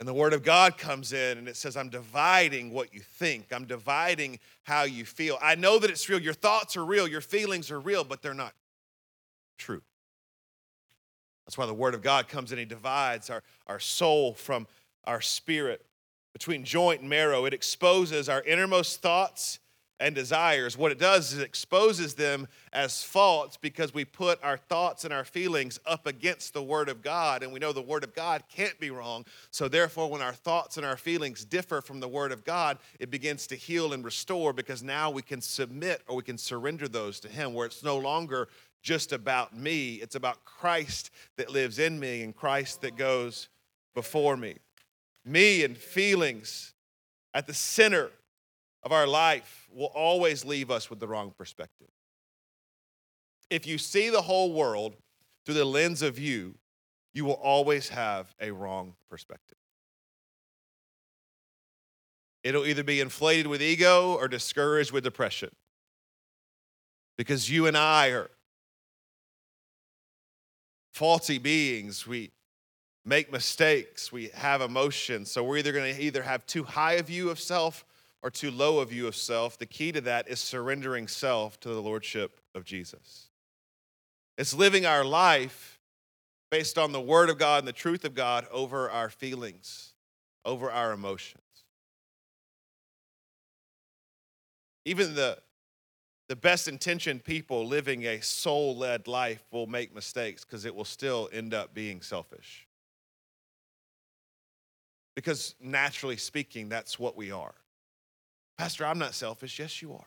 And 0.00 0.08
the 0.08 0.14
Word 0.14 0.32
of 0.32 0.44
God 0.44 0.78
comes 0.78 1.12
in 1.12 1.38
and 1.38 1.48
it 1.48 1.56
says, 1.56 1.76
I'm 1.76 1.88
dividing 1.88 2.72
what 2.72 2.94
you 2.94 3.00
think. 3.00 3.46
I'm 3.52 3.64
dividing 3.64 4.38
how 4.62 4.84
you 4.84 5.04
feel. 5.04 5.38
I 5.42 5.56
know 5.56 5.78
that 5.80 5.90
it's 5.90 6.08
real. 6.08 6.20
Your 6.20 6.34
thoughts 6.34 6.76
are 6.76 6.84
real. 6.84 7.08
Your 7.08 7.20
feelings 7.20 7.70
are 7.70 7.80
real, 7.80 8.04
but 8.04 8.22
they're 8.22 8.34
not 8.34 8.54
true. 9.58 9.82
That's 11.48 11.56
why 11.56 11.64
the 11.64 11.72
Word 11.72 11.94
of 11.94 12.02
God 12.02 12.28
comes 12.28 12.52
in. 12.52 12.58
He 12.58 12.66
divides 12.66 13.30
our, 13.30 13.42
our 13.68 13.80
soul 13.80 14.34
from 14.34 14.66
our 15.04 15.22
spirit 15.22 15.82
between 16.34 16.62
joint 16.62 17.00
and 17.00 17.08
marrow. 17.08 17.46
It 17.46 17.54
exposes 17.54 18.28
our 18.28 18.42
innermost 18.42 19.00
thoughts 19.00 19.58
and 19.98 20.14
desires. 20.14 20.76
What 20.76 20.92
it 20.92 20.98
does 20.98 21.32
is 21.32 21.38
it 21.38 21.44
exposes 21.44 22.14
them 22.14 22.48
as 22.74 23.02
false 23.02 23.56
because 23.56 23.94
we 23.94 24.04
put 24.04 24.38
our 24.44 24.58
thoughts 24.58 25.06
and 25.06 25.12
our 25.12 25.24
feelings 25.24 25.80
up 25.86 26.06
against 26.06 26.52
the 26.52 26.62
Word 26.62 26.90
of 26.90 27.00
God, 27.00 27.42
and 27.42 27.50
we 27.50 27.58
know 27.58 27.72
the 27.72 27.80
Word 27.80 28.04
of 28.04 28.14
God 28.14 28.44
can't 28.54 28.78
be 28.78 28.90
wrong. 28.90 29.24
So, 29.50 29.68
therefore, 29.68 30.10
when 30.10 30.20
our 30.20 30.34
thoughts 30.34 30.76
and 30.76 30.84
our 30.84 30.98
feelings 30.98 31.46
differ 31.46 31.80
from 31.80 31.98
the 31.98 32.08
Word 32.08 32.30
of 32.30 32.44
God, 32.44 32.76
it 33.00 33.10
begins 33.10 33.46
to 33.46 33.56
heal 33.56 33.94
and 33.94 34.04
restore 34.04 34.52
because 34.52 34.82
now 34.82 35.10
we 35.10 35.22
can 35.22 35.40
submit 35.40 36.02
or 36.06 36.16
we 36.16 36.22
can 36.22 36.36
surrender 36.36 36.88
those 36.88 37.18
to 37.20 37.28
Him, 37.28 37.54
where 37.54 37.66
it's 37.66 37.82
no 37.82 37.96
longer 37.96 38.48
just 38.82 39.12
about 39.12 39.56
me. 39.56 39.94
It's 39.94 40.14
about 40.14 40.44
Christ 40.44 41.10
that 41.36 41.50
lives 41.50 41.78
in 41.78 41.98
me 41.98 42.22
and 42.22 42.34
Christ 42.34 42.82
that 42.82 42.96
goes 42.96 43.48
before 43.94 44.36
me. 44.36 44.56
Me 45.24 45.64
and 45.64 45.76
feelings 45.76 46.74
at 47.34 47.46
the 47.46 47.54
center 47.54 48.10
of 48.82 48.92
our 48.92 49.06
life 49.06 49.68
will 49.72 49.92
always 49.94 50.44
leave 50.44 50.70
us 50.70 50.88
with 50.88 51.00
the 51.00 51.08
wrong 51.08 51.32
perspective. 51.36 51.88
If 53.50 53.66
you 53.66 53.78
see 53.78 54.10
the 54.10 54.22
whole 54.22 54.52
world 54.52 54.94
through 55.44 55.54
the 55.54 55.64
lens 55.64 56.02
of 56.02 56.18
you, 56.18 56.54
you 57.12 57.24
will 57.24 57.32
always 57.32 57.88
have 57.88 58.34
a 58.40 58.50
wrong 58.50 58.94
perspective. 59.10 59.58
It'll 62.44 62.66
either 62.66 62.84
be 62.84 63.00
inflated 63.00 63.46
with 63.46 63.60
ego 63.60 64.14
or 64.14 64.28
discouraged 64.28 64.92
with 64.92 65.04
depression. 65.04 65.50
Because 67.16 67.50
you 67.50 67.66
and 67.66 67.76
I 67.76 68.08
are 68.08 68.30
faulty 70.98 71.38
beings. 71.38 72.08
We 72.08 72.32
make 73.04 73.30
mistakes. 73.30 74.10
We 74.10 74.30
have 74.34 74.60
emotions. 74.60 75.30
So 75.30 75.44
we're 75.44 75.58
either 75.58 75.70
going 75.70 75.94
to 75.94 76.02
either 76.02 76.24
have 76.24 76.44
too 76.44 76.64
high 76.64 76.94
a 76.94 77.04
view 77.04 77.30
of 77.30 77.38
self 77.38 77.84
or 78.20 78.30
too 78.30 78.50
low 78.50 78.80
a 78.80 78.84
view 78.84 79.06
of 79.06 79.14
self. 79.14 79.56
The 79.56 79.66
key 79.66 79.92
to 79.92 80.00
that 80.00 80.28
is 80.28 80.40
surrendering 80.40 81.06
self 81.06 81.60
to 81.60 81.68
the 81.68 81.80
lordship 81.80 82.40
of 82.52 82.64
Jesus. 82.64 83.28
It's 84.36 84.52
living 84.52 84.86
our 84.86 85.04
life 85.04 85.78
based 86.50 86.76
on 86.76 86.90
the 86.90 87.00
word 87.00 87.30
of 87.30 87.38
God 87.38 87.60
and 87.60 87.68
the 87.68 87.72
truth 87.72 88.04
of 88.04 88.16
God 88.16 88.48
over 88.50 88.90
our 88.90 89.08
feelings, 89.08 89.94
over 90.44 90.68
our 90.68 90.90
emotions. 90.90 91.44
Even 94.84 95.14
the 95.14 95.38
the 96.28 96.36
best 96.36 96.68
intentioned 96.68 97.24
people 97.24 97.66
living 97.66 98.04
a 98.04 98.20
soul 98.20 98.76
led 98.76 99.08
life 99.08 99.42
will 99.50 99.66
make 99.66 99.94
mistakes 99.94 100.44
because 100.44 100.66
it 100.66 100.74
will 100.74 100.84
still 100.84 101.28
end 101.32 101.54
up 101.54 101.72
being 101.72 102.02
selfish. 102.02 102.66
Because 105.16 105.54
naturally 105.58 106.18
speaking, 106.18 106.68
that's 106.68 106.98
what 106.98 107.16
we 107.16 107.32
are. 107.32 107.54
Pastor, 108.58 108.84
I'm 108.84 108.98
not 108.98 109.14
selfish. 109.14 109.58
Yes, 109.58 109.80
you 109.80 109.94
are. 109.94 110.06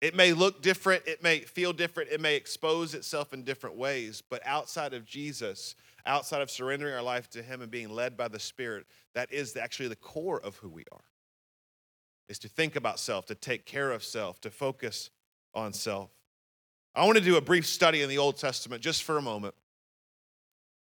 It 0.00 0.16
may 0.16 0.32
look 0.32 0.62
different, 0.62 1.02
it 1.06 1.22
may 1.22 1.40
feel 1.40 1.74
different, 1.74 2.10
it 2.10 2.22
may 2.22 2.34
expose 2.34 2.94
itself 2.94 3.34
in 3.34 3.44
different 3.44 3.76
ways, 3.76 4.22
but 4.30 4.40
outside 4.46 4.94
of 4.94 5.04
Jesus, 5.04 5.74
outside 6.06 6.40
of 6.40 6.50
surrendering 6.50 6.94
our 6.94 7.02
life 7.02 7.28
to 7.30 7.42
Him 7.42 7.60
and 7.60 7.70
being 7.70 7.90
led 7.90 8.16
by 8.16 8.26
the 8.26 8.38
Spirit, 8.38 8.86
that 9.12 9.30
is 9.30 9.54
actually 9.58 9.88
the 9.88 9.96
core 9.96 10.40
of 10.40 10.56
who 10.56 10.70
we 10.70 10.84
are 10.90 11.02
is 12.30 12.38
to 12.38 12.48
think 12.48 12.76
about 12.76 13.00
self, 13.00 13.26
to 13.26 13.34
take 13.34 13.66
care 13.66 13.90
of 13.90 14.04
self, 14.04 14.40
to 14.40 14.50
focus 14.50 15.10
on 15.52 15.72
self. 15.72 16.10
I 16.94 17.04
want 17.04 17.18
to 17.18 17.24
do 17.24 17.36
a 17.36 17.40
brief 17.40 17.66
study 17.66 18.02
in 18.02 18.08
the 18.08 18.18
Old 18.18 18.36
Testament 18.36 18.82
just 18.82 19.02
for 19.02 19.18
a 19.18 19.22
moment 19.22 19.54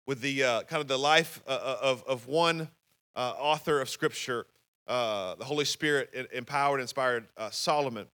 with 0.06 0.20
the 0.20 0.44
uh, 0.44 0.62
kind 0.64 0.82
of 0.82 0.90
the 0.90 1.00
life 1.00 1.42
uh, 1.48 1.52
uh, 1.52 1.78
of, 1.82 2.04
of 2.04 2.28
one 2.28 2.68
uh, 3.16 3.34
author 3.40 3.80
of 3.80 3.90
Scripture, 3.90 4.48
uh, 4.88 5.36
the 5.36 5.46
Holy 5.46 5.64
Spirit 5.64 6.30
empowered, 6.34 6.82
inspired 6.82 7.26
uh, 7.38 7.50
Solomon, 7.52 8.08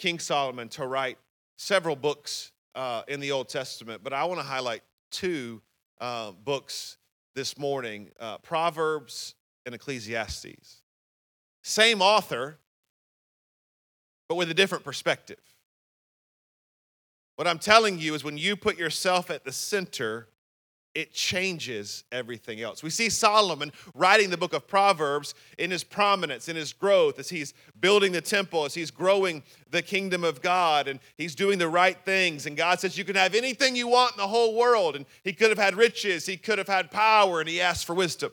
King 0.00 0.18
Solomon, 0.18 0.68
to 0.70 0.86
write 0.88 1.18
several 1.56 1.94
books 1.94 2.50
in 3.06 3.20
the 3.20 3.30
Old 3.30 3.48
Testament. 3.48 4.02
But 4.02 4.12
I 4.12 4.24
want 4.24 4.40
to 4.40 4.46
highlight 4.46 4.82
two 5.12 5.62
books 6.44 6.98
this 7.36 7.56
morning 7.56 8.10
Proverbs 8.42 9.36
and 9.64 9.74
Ecclesiastes. 9.74 10.82
Same 11.66 12.00
author, 12.00 12.58
but 14.28 14.36
with 14.36 14.48
a 14.52 14.54
different 14.54 14.84
perspective. 14.84 15.40
What 17.34 17.48
I'm 17.48 17.58
telling 17.58 17.98
you 17.98 18.14
is 18.14 18.22
when 18.22 18.38
you 18.38 18.54
put 18.54 18.78
yourself 18.78 19.32
at 19.32 19.44
the 19.44 19.50
center, 19.50 20.28
it 20.94 21.12
changes 21.12 22.04
everything 22.12 22.60
else. 22.60 22.84
We 22.84 22.90
see 22.90 23.10
Solomon 23.10 23.72
writing 23.94 24.30
the 24.30 24.36
book 24.36 24.52
of 24.52 24.68
Proverbs 24.68 25.34
in 25.58 25.72
his 25.72 25.82
prominence, 25.82 26.48
in 26.48 26.54
his 26.54 26.72
growth, 26.72 27.18
as 27.18 27.30
he's 27.30 27.52
building 27.80 28.12
the 28.12 28.20
temple, 28.20 28.64
as 28.64 28.74
he's 28.74 28.92
growing 28.92 29.42
the 29.68 29.82
kingdom 29.82 30.22
of 30.22 30.42
God, 30.42 30.86
and 30.86 31.00
he's 31.18 31.34
doing 31.34 31.58
the 31.58 31.68
right 31.68 31.98
things. 32.04 32.46
And 32.46 32.56
God 32.56 32.78
says, 32.78 32.96
You 32.96 33.04
can 33.04 33.16
have 33.16 33.34
anything 33.34 33.74
you 33.74 33.88
want 33.88 34.12
in 34.12 34.18
the 34.18 34.28
whole 34.28 34.54
world. 34.54 34.94
And 34.94 35.04
he 35.24 35.32
could 35.32 35.48
have 35.48 35.58
had 35.58 35.74
riches, 35.74 36.26
he 36.26 36.36
could 36.36 36.58
have 36.58 36.68
had 36.68 36.92
power, 36.92 37.40
and 37.40 37.48
he 37.48 37.60
asked 37.60 37.86
for 37.86 37.94
wisdom. 37.94 38.30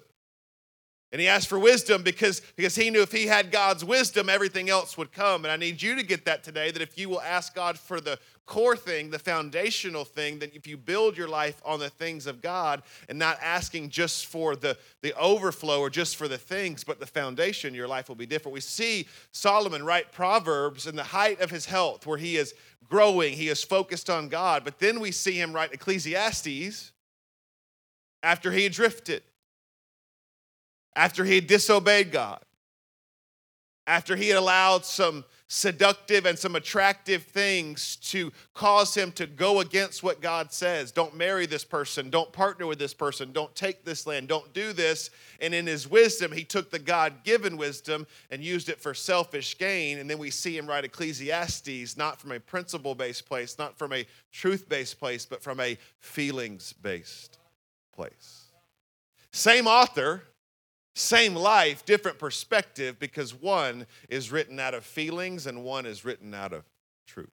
And 1.13 1.21
he 1.21 1.27
asked 1.27 1.47
for 1.47 1.59
wisdom 1.59 2.01
because, 2.01 2.41
because 2.55 2.75
he 2.75 2.89
knew 2.89 3.03
if 3.03 3.11
he 3.11 3.27
had 3.27 3.51
God's 3.51 3.85
wisdom, 3.85 4.29
everything 4.29 4.71
else 4.71 4.97
would 4.97 5.11
come. 5.11 5.45
And 5.45 5.51
I 5.51 5.57
need 5.57 5.79
you 5.79 5.95
to 5.95 6.01
get 6.01 6.25
that 6.25 6.43
today 6.43 6.71
that 6.71 6.81
if 6.81 6.97
you 6.97 7.07
will 7.07 7.21
ask 7.21 7.53
God 7.53 7.77
for 7.77 8.01
the 8.01 8.17
core 8.47 8.75
thing, 8.75 9.11
the 9.11 9.19
foundational 9.19 10.05
thing, 10.05 10.39
that 10.39 10.55
if 10.55 10.65
you 10.65 10.75
build 10.75 11.15
your 11.15 11.27
life 11.27 11.61
on 11.63 11.79
the 11.79 11.91
things 11.91 12.25
of 12.25 12.41
God 12.41 12.81
and 13.09 13.19
not 13.19 13.37
asking 13.43 13.89
just 13.89 14.25
for 14.25 14.55
the, 14.55 14.75
the 15.03 15.15
overflow 15.15 15.79
or 15.79 15.91
just 15.91 16.15
for 16.15 16.27
the 16.27 16.39
things, 16.39 16.83
but 16.83 16.99
the 16.99 17.05
foundation, 17.05 17.75
your 17.75 17.87
life 17.87 18.09
will 18.09 18.15
be 18.15 18.25
different. 18.25 18.55
We 18.55 18.61
see 18.61 19.07
Solomon 19.31 19.85
write 19.85 20.11
Proverbs 20.11 20.87
in 20.87 20.95
the 20.95 21.03
height 21.03 21.39
of 21.41 21.51
his 21.51 21.67
health, 21.67 22.07
where 22.07 22.17
he 22.17 22.37
is 22.37 22.55
growing, 22.89 23.33
he 23.33 23.49
is 23.49 23.63
focused 23.63 24.09
on 24.09 24.29
God. 24.29 24.63
But 24.63 24.79
then 24.79 24.99
we 24.99 25.11
see 25.11 25.33
him 25.33 25.53
write 25.53 25.73
Ecclesiastes 25.73 26.91
after 28.23 28.51
he 28.51 28.63
had 28.63 28.73
drifted 28.73 29.21
after 30.95 31.25
he 31.25 31.35
had 31.35 31.47
disobeyed 31.47 32.11
God, 32.11 32.41
after 33.87 34.15
he 34.15 34.29
had 34.29 34.37
allowed 34.37 34.85
some 34.85 35.25
seductive 35.53 36.25
and 36.25 36.39
some 36.39 36.55
attractive 36.55 37.21
things 37.21 37.97
to 37.97 38.31
cause 38.55 38.95
him 38.95 39.11
to 39.11 39.27
go 39.27 39.59
against 39.59 40.01
what 40.01 40.19
God 40.19 40.51
says. 40.51 40.91
Don't 40.91 41.15
marry 41.15 41.45
this 41.45 41.63
person. 41.63 42.09
Don't 42.09 42.33
partner 42.33 42.65
with 42.65 42.79
this 42.79 42.93
person. 42.95 43.31
Don't 43.31 43.53
take 43.53 43.85
this 43.85 44.07
land. 44.07 44.27
Don't 44.27 44.51
do 44.53 44.73
this. 44.73 45.11
And 45.39 45.53
in 45.53 45.67
his 45.67 45.87
wisdom, 45.87 46.31
he 46.31 46.43
took 46.43 46.71
the 46.71 46.79
God 46.79 47.23
given 47.23 47.55
wisdom 47.55 48.07
and 48.31 48.43
used 48.43 48.67
it 48.67 48.81
for 48.81 48.95
selfish 48.95 49.55
gain. 49.59 49.99
And 49.99 50.09
then 50.09 50.17
we 50.17 50.31
see 50.31 50.57
him 50.57 50.65
write 50.65 50.85
Ecclesiastes, 50.85 51.95
not 51.97 52.19
from 52.19 52.31
a 52.31 52.39
principle 52.39 52.95
based 52.95 53.27
place, 53.27 53.59
not 53.59 53.77
from 53.77 53.93
a 53.93 54.07
truth 54.31 54.67
based 54.67 54.99
place, 54.99 55.23
but 55.23 55.43
from 55.43 55.59
a 55.59 55.77
feelings 55.99 56.73
based 56.81 57.37
place. 57.93 58.45
Same 59.31 59.67
author 59.67 60.23
same 60.95 61.35
life, 61.35 61.85
different 61.85 62.19
perspective 62.19 62.99
because 62.99 63.33
one 63.33 63.87
is 64.09 64.31
written 64.31 64.59
out 64.59 64.73
of 64.73 64.85
feelings 64.85 65.47
and 65.47 65.63
one 65.63 65.85
is 65.85 66.05
written 66.05 66.33
out 66.33 66.53
of 66.53 66.63
truth. 67.07 67.31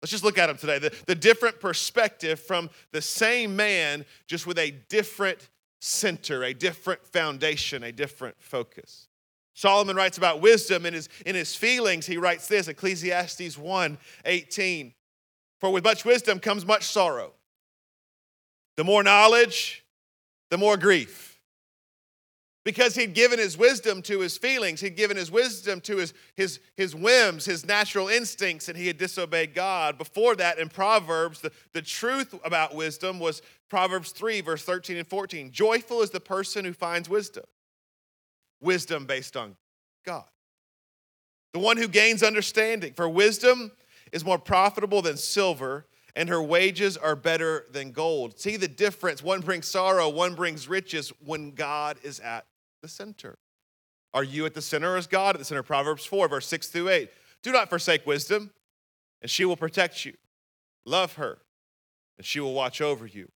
Let's 0.00 0.12
just 0.12 0.24
look 0.24 0.38
at 0.38 0.46
them 0.46 0.56
today. 0.56 0.78
The, 0.78 0.94
the 1.06 1.14
different 1.14 1.60
perspective 1.60 2.40
from 2.40 2.70
the 2.92 3.02
same 3.02 3.56
man, 3.56 4.06
just 4.26 4.46
with 4.46 4.58
a 4.58 4.70
different 4.88 5.48
center, 5.80 6.44
a 6.44 6.54
different 6.54 7.04
foundation, 7.06 7.82
a 7.82 7.92
different 7.92 8.36
focus. 8.40 9.08
Solomon 9.54 9.96
writes 9.96 10.16
about 10.16 10.40
wisdom 10.40 10.86
in 10.86 10.94
his, 10.94 11.08
in 11.26 11.34
his 11.34 11.54
feelings. 11.54 12.06
He 12.06 12.16
writes 12.16 12.46
this 12.46 12.68
Ecclesiastes 12.68 13.58
1 13.58 13.98
18. 14.24 14.94
For 15.58 15.70
with 15.70 15.84
much 15.84 16.04
wisdom 16.06 16.38
comes 16.38 16.64
much 16.64 16.84
sorrow. 16.84 17.32
The 18.76 18.84
more 18.84 19.02
knowledge, 19.02 19.84
the 20.48 20.56
more 20.56 20.78
grief 20.78 21.29
because 22.64 22.94
he'd 22.94 23.14
given 23.14 23.38
his 23.38 23.56
wisdom 23.56 24.02
to 24.02 24.20
his 24.20 24.36
feelings 24.36 24.80
he'd 24.80 24.96
given 24.96 25.16
his 25.16 25.30
wisdom 25.30 25.80
to 25.80 25.96
his, 25.96 26.12
his, 26.36 26.60
his 26.76 26.94
whims 26.94 27.44
his 27.44 27.66
natural 27.66 28.08
instincts 28.08 28.68
and 28.68 28.76
he 28.76 28.86
had 28.86 28.98
disobeyed 28.98 29.54
god. 29.54 29.96
Before 29.98 30.36
that 30.36 30.58
in 30.58 30.68
proverbs 30.68 31.40
the, 31.40 31.52
the 31.72 31.82
truth 31.82 32.34
about 32.44 32.74
wisdom 32.74 33.18
was 33.18 33.42
proverbs 33.68 34.12
3 34.12 34.40
verse 34.42 34.62
13 34.62 34.96
and 34.96 35.08
14 35.08 35.50
joyful 35.50 36.02
is 36.02 36.10
the 36.10 36.20
person 36.20 36.64
who 36.64 36.72
finds 36.72 37.08
wisdom. 37.08 37.44
Wisdom 38.60 39.06
based 39.06 39.36
on 39.36 39.56
god. 40.04 40.24
The 41.52 41.58
one 41.58 41.76
who 41.76 41.88
gains 41.88 42.22
understanding. 42.22 42.92
For 42.94 43.08
wisdom 43.08 43.72
is 44.12 44.24
more 44.24 44.38
profitable 44.38 45.02
than 45.02 45.16
silver 45.16 45.86
and 46.20 46.28
her 46.28 46.42
wages 46.42 46.98
are 46.98 47.16
better 47.16 47.64
than 47.72 47.92
gold. 47.92 48.38
See 48.38 48.58
the 48.58 48.68
difference. 48.68 49.22
One 49.22 49.40
brings 49.40 49.66
sorrow, 49.66 50.06
one 50.10 50.34
brings 50.34 50.68
riches 50.68 51.14
when 51.24 51.52
God 51.52 51.96
is 52.02 52.20
at 52.20 52.44
the 52.82 52.88
center. 52.88 53.38
Are 54.12 54.22
you 54.22 54.44
at 54.44 54.52
the 54.52 54.60
center 54.60 54.92
or 54.92 54.96
is 54.98 55.06
God 55.06 55.34
at 55.34 55.38
the 55.38 55.46
center? 55.46 55.62
Proverbs 55.62 56.04
4, 56.04 56.28
verse 56.28 56.46
6 56.46 56.68
through 56.68 56.90
8. 56.90 57.10
Do 57.42 57.52
not 57.52 57.70
forsake 57.70 58.06
wisdom, 58.06 58.50
and 59.22 59.30
she 59.30 59.46
will 59.46 59.56
protect 59.56 60.04
you. 60.04 60.12
Love 60.84 61.14
her, 61.14 61.38
and 62.18 62.26
she 62.26 62.38
will 62.38 62.52
watch 62.52 62.82
over 62.82 63.06
you. 63.06 63.30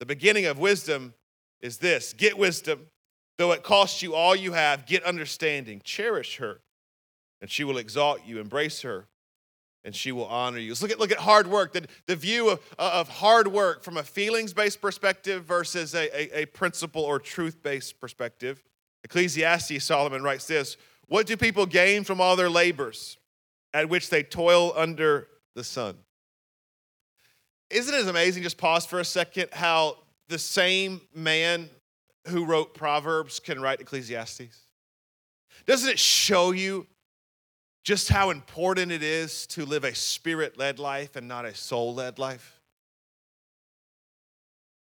The 0.00 0.06
beginning 0.06 0.46
of 0.46 0.58
wisdom 0.58 1.14
is 1.62 1.78
this 1.78 2.12
get 2.14 2.36
wisdom. 2.36 2.88
Though 3.38 3.52
it 3.52 3.62
costs 3.62 4.02
you 4.02 4.16
all 4.16 4.34
you 4.34 4.54
have, 4.54 4.86
get 4.86 5.04
understanding. 5.04 5.82
Cherish 5.84 6.38
her, 6.38 6.62
and 7.40 7.48
she 7.48 7.62
will 7.62 7.78
exalt 7.78 8.26
you. 8.26 8.40
Embrace 8.40 8.82
her, 8.82 9.06
and 9.84 9.94
she 9.94 10.12
will 10.12 10.26
honor 10.26 10.58
you. 10.58 10.70
Let's 10.70 10.82
look 10.82 10.90
at, 10.90 10.98
look 10.98 11.12
at 11.12 11.18
hard 11.18 11.46
work, 11.46 11.74
the, 11.74 11.86
the 12.06 12.16
view 12.16 12.50
of, 12.50 12.60
of 12.78 13.08
hard 13.08 13.48
work 13.48 13.84
from 13.84 13.96
a 13.96 14.02
feelings 14.02 14.54
based 14.54 14.80
perspective 14.80 15.44
versus 15.44 15.94
a, 15.94 16.08
a, 16.16 16.42
a 16.42 16.46
principle 16.46 17.02
or 17.02 17.18
truth 17.18 17.62
based 17.62 18.00
perspective. 18.00 18.62
Ecclesiastes, 19.04 19.84
Solomon 19.84 20.22
writes 20.22 20.46
this 20.46 20.76
What 21.06 21.26
do 21.26 21.36
people 21.36 21.66
gain 21.66 22.04
from 22.04 22.20
all 22.20 22.36
their 22.36 22.50
labors 22.50 23.18
at 23.74 23.88
which 23.88 24.08
they 24.08 24.22
toil 24.22 24.72
under 24.74 25.28
the 25.54 25.64
sun? 25.64 25.96
Isn't 27.70 27.94
it 27.94 28.08
amazing? 28.08 28.42
Just 28.42 28.58
pause 28.58 28.86
for 28.86 29.00
a 29.00 29.04
second 29.04 29.48
how 29.52 29.98
the 30.28 30.38
same 30.38 31.00
man 31.14 31.68
who 32.28 32.46
wrote 32.46 32.74
Proverbs 32.74 33.40
can 33.40 33.60
write 33.60 33.80
Ecclesiastes? 33.80 34.60
Doesn't 35.66 35.90
it 35.90 35.98
show 35.98 36.52
you 36.52 36.86
just 37.84 38.08
how 38.08 38.30
important 38.30 38.90
it 38.90 39.02
is 39.02 39.46
to 39.48 39.64
live 39.64 39.84
a 39.84 39.94
spirit 39.94 40.58
led 40.58 40.78
life 40.78 41.16
and 41.16 41.28
not 41.28 41.44
a 41.44 41.54
soul 41.54 41.94
led 41.94 42.18
life? 42.18 42.60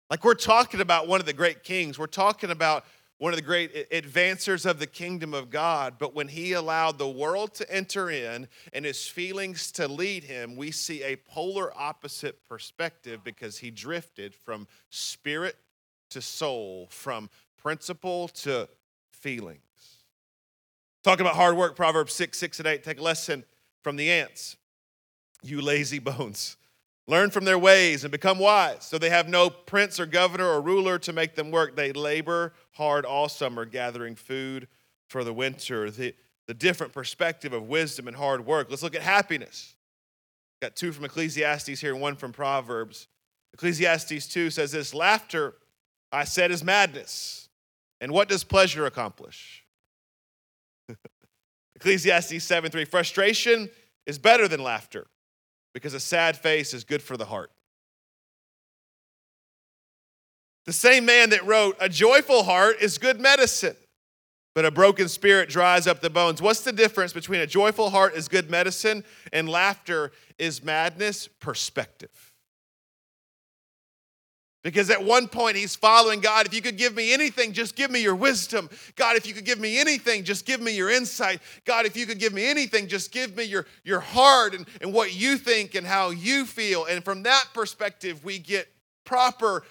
Like 0.09 0.25
we're 0.25 0.35
talking 0.35 0.81
about 0.81 1.09
one 1.09 1.19
of 1.19 1.27
the 1.27 1.33
great 1.33 1.65
kings, 1.65 1.99
we're 1.99 2.07
talking 2.07 2.51
about 2.51 2.85
one 3.19 3.33
of 3.33 3.37
the 3.37 3.45
great 3.45 3.91
advancers 3.91 4.67
of 4.67 4.79
the 4.79 4.87
kingdom 4.87 5.35
of 5.35 5.51
God. 5.51 5.95
But 5.99 6.15
when 6.15 6.29
he 6.29 6.53
allowed 6.53 6.99
the 6.99 7.09
world 7.09 7.55
to 7.55 7.71
enter 7.73 8.11
in 8.11 8.49
and 8.73 8.85
his 8.85 9.07
feelings 9.07 9.73
to 9.73 9.89
lead 9.89 10.25
him, 10.25 10.57
we 10.57 10.71
see 10.71 11.03
a 11.03 11.17
polar 11.17 11.73
opposite 11.77 12.45
perspective 12.49 13.25
because 13.25 13.59
he 13.59 13.71
drifted 13.71 14.35
from 14.35 14.67
spirit 14.91 15.57
to 16.11 16.21
soul, 16.21 16.89
from 16.91 17.31
principle 17.57 18.29
to 18.29 18.69
feelings. 19.11 19.63
Talking 21.05 21.27
about 21.27 21.37
hard 21.37 21.57
work, 21.57 21.77
Proverbs 21.77 22.15
6, 22.15 22.37
6 22.39 22.61
and 22.61 22.67
8, 22.67 22.83
take 22.83 22.99
a 22.99 23.03
lesson 23.03 23.45
from 23.83 23.97
the 23.97 24.11
ants. 24.11 24.57
You 25.43 25.61
lazy 25.61 25.99
bones. 26.01 26.57
Learn 27.07 27.31
from 27.31 27.45
their 27.45 27.59
ways 27.59 28.03
and 28.05 28.11
become 28.11 28.39
wise. 28.39 28.87
So 28.87 28.97
they 28.97 29.11
have 29.11 29.29
no 29.29 29.51
prince 29.51 30.01
or 30.01 30.07
governor 30.07 30.47
or 30.47 30.63
ruler 30.63 30.99
to 31.01 31.13
make 31.13 31.35
them 31.35 31.51
work. 31.51 31.77
They 31.77 31.93
labor 31.93 32.55
hard 32.73 33.05
all 33.05 33.29
summer, 33.29 33.67
gathering 33.67 34.15
food 34.15 34.67
for 35.09 35.23
the 35.23 35.35
winter. 35.35 35.91
The, 35.91 36.15
the 36.47 36.55
different 36.55 36.95
perspective 36.95 37.53
of 37.53 37.69
wisdom 37.69 38.09
and 38.09 38.17
hard 38.17 38.47
work. 38.47 38.69
Let's 38.71 38.83
look 38.83 38.95
at 38.95 39.03
happiness. 39.03 39.75
Got 40.63 40.77
two 40.77 40.93
from 40.93 41.05
Ecclesiastes 41.05 41.81
here 41.81 41.93
and 41.93 42.01
one 42.01 42.17
from 42.17 42.33
Proverbs. 42.33 43.09
Ecclesiastes 43.53 44.27
2 44.29 44.49
says 44.49 44.73
this 44.73 44.95
Laughter, 44.95 45.55
I 46.11 46.25
said, 46.25 46.51
is 46.51 46.65
madness. 46.65 47.51
And 48.01 48.13
what 48.13 48.31
does 48.31 48.45
pleasure 48.45 48.87
accomplish? 48.87 49.64
Ecclesiastes 51.77 52.43
7 52.43 52.71
3 52.71 52.85
Frustration 52.85 53.71
is 54.07 54.19
better 54.19 54.49
than 54.49 54.63
laughter 54.63 55.07
because 55.73 55.95
a 55.95 56.01
sad 56.01 56.37
face 56.37 56.73
is 56.73 56.85
good 56.85 57.03
for 57.03 57.17
the 57.17 57.25
heart. 57.25 57.51
The 60.67 60.73
same 60.73 61.05
man 61.05 61.31
that 61.31 61.45
wrote, 61.45 61.77
A 61.81 61.89
joyful 61.89 62.45
heart 62.45 62.77
is 62.81 62.97
good 62.97 63.21
medicine, 63.21 63.77
but 64.55 64.65
a 64.65 64.71
broken 64.71 65.09
spirit 65.09 65.49
dries 65.49 65.87
up 65.87 66.01
the 66.01 66.11
bones. 66.11 66.41
What's 66.41 66.61
the 66.61 66.73
difference 66.73 67.13
between 67.13 67.41
a 67.41 67.47
joyful 67.47 67.91
heart 67.91 68.15
is 68.15 68.29
good 68.29 68.51
medicine 68.51 69.05
and 69.33 69.49
laughter 69.49 70.13
is 70.39 70.63
madness? 70.63 71.29
Perspective. 71.29 72.34
Because 74.65 74.89
at 74.89 75.05
one 75.05 75.29
point 75.29 75.57
he's 75.59 75.77
following 75.77 76.21
God. 76.21 76.47
If 76.47 76.55
you 76.55 76.63
could 76.63 76.79
give 76.79 76.97
me 76.97 77.13
anything, 77.13 77.53
just 77.53 77.77
give 77.77 77.91
me 77.91 78.03
your 78.03 78.15
wisdom. 78.15 78.71
God, 78.97 79.15
if 79.15 79.27
you 79.27 79.35
could 79.35 79.45
give 79.45 79.61
me 79.61 79.79
anything, 79.79 80.25
just 80.25 80.47
give 80.47 80.59
me 80.59 80.75
your 80.75 80.91
insight. 80.91 81.41
God, 81.67 81.85
if 81.85 81.99
you 81.99 82.07
could 82.07 82.19
give 82.19 82.33
me 82.33 82.47
anything, 82.47 82.89
just 82.89 83.13
give 83.13 83.37
me 83.37 83.45
your, 83.45 83.67
your 83.85 84.01
heart 84.01 84.55
and, 84.55 84.67
and 84.81 84.95
what 84.95 85.15
you 85.15 85.37
think 85.37 85.75
and 85.75 85.87
how 85.87 86.11
you 86.11 86.47
feel. 86.47 86.87
And 86.87 87.05
from 87.05 87.25
that 87.25 87.45
perspective, 87.53 88.25
we 88.25 88.39
get 88.39 88.67
proper 89.05 89.65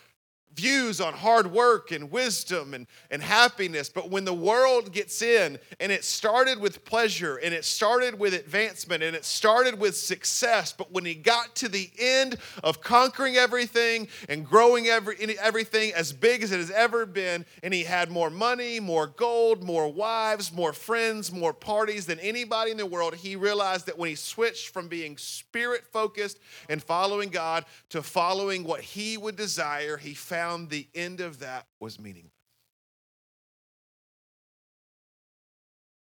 views 0.56 1.02
on 1.02 1.14
hard 1.14 1.52
work 1.52 1.92
and 1.92 2.12
wisdom 2.12 2.74
and, 2.74 2.88
and 3.10 3.22
happiness. 3.22 3.90
But 3.90 4.10
when 4.10 4.26
the 4.26 4.34
world 4.34 4.92
gets 4.92 5.22
in 5.22 5.58
and 5.80 5.92
it 5.92 6.04
started 6.04 6.60
with 6.60 6.86
pleasure 6.86 7.38
and 7.38 7.54
it 7.54 7.66
started 7.66 8.20
with 8.20 8.34
advancement 8.34 9.04
and 9.04 9.16
it 9.16 9.26
started 9.26 9.80
with 9.80 9.98
success, 9.98 10.74
but 10.74 10.92
when 10.92 11.06
he 11.06 11.16
got 11.16 11.56
to 11.56 11.68
the 11.68 11.90
end 11.98 12.38
of 12.64 12.82
conquering 12.82 13.36
everything 13.36 14.08
and 14.30 14.46
growing 14.46 14.88
every, 14.88 15.16
everything 15.40 15.92
as 15.94 16.14
big 16.14 16.44
as 16.44 16.52
it 16.52 16.58
has 16.58 16.72
ever 16.72 17.06
been, 17.06 17.46
and 17.64 17.74
he 17.74 17.84
had 17.84 18.12
more 18.12 18.30
money, 18.30 18.80
more 18.80 19.08
gold, 19.08 19.64
more 19.64 19.92
wives, 19.92 20.52
more 20.52 20.74
friends, 20.74 21.32
more 21.32 21.54
parties 21.54 22.06
than 22.06 22.20
anybody 22.20 22.72
in 22.72 22.78
the 22.78 22.86
world, 22.86 23.16
he 23.16 23.36
realized 23.36 23.88
that 23.88 23.98
when 23.98 24.10
he 24.10 24.16
switched 24.16 24.70
from 24.70 24.88
being 24.88 25.18
spirit 25.18 25.84
focused 25.92 26.40
and 26.70 26.82
following 26.82 27.30
God 27.30 27.66
to 27.90 28.04
following 28.04 28.64
what 28.64 28.82
he 28.82 29.18
would 29.18 29.36
desire, 29.36 29.98
he 29.98 30.14
found 30.14 30.43
found 30.44 30.70
the 30.70 30.88
end 30.94 31.22
of 31.22 31.40
that 31.40 31.68
was 31.80 32.00
meaningless. 32.00 32.32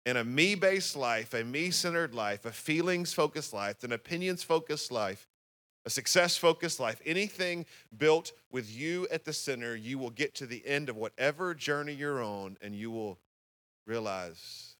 In 0.06 0.18
a 0.18 0.24
me 0.24 0.56
based 0.56 0.96
life, 0.96 1.34
a 1.34 1.44
me 1.44 1.72
centered 1.72 2.14
life, 2.14 2.46
a 2.46 2.52
feelings 2.52 3.14
focused 3.14 3.54
life, 3.54 3.84
an 3.84 3.94
opinions 3.94 4.44
focused 4.44 4.92
life, 4.92 5.28
a 5.86 5.90
success 5.90 6.36
focused 6.36 6.80
life, 6.80 7.02
anything 7.06 7.66
built 7.98 8.34
with 8.52 8.70
you 8.70 9.08
at 9.12 9.24
the 9.24 9.34
center, 9.34 9.76
you 9.76 9.98
will 9.98 10.10
get 10.10 10.36
to 10.36 10.46
the 10.46 10.66
end 10.66 10.90
of 10.90 10.98
whatever 10.98 11.54
journey 11.54 11.94
you're 11.94 12.22
on 12.22 12.58
and 12.62 12.76
you 12.76 12.92
will 12.92 13.18
realize 13.86 14.76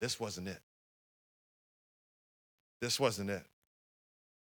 this 0.00 0.18
wasn't 0.18 0.48
it. 0.48 0.60
This 2.80 2.98
wasn't 2.98 3.30
it. 3.30 3.44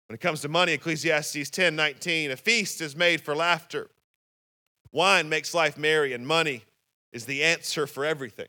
When 0.09 0.15
it 0.15 0.21
comes 0.21 0.41
to 0.41 0.49
money, 0.49 0.73
Ecclesiastes 0.73 1.51
10 1.51 1.75
19, 1.75 2.31
a 2.31 2.35
feast 2.35 2.81
is 2.81 2.95
made 2.95 3.21
for 3.21 3.35
laughter. 3.35 3.91
Wine 4.91 5.29
makes 5.29 5.53
life 5.53 5.77
merry, 5.77 6.13
and 6.13 6.25
money 6.25 6.63
is 7.11 7.25
the 7.25 7.43
answer 7.43 7.85
for 7.85 8.03
everything. 8.03 8.47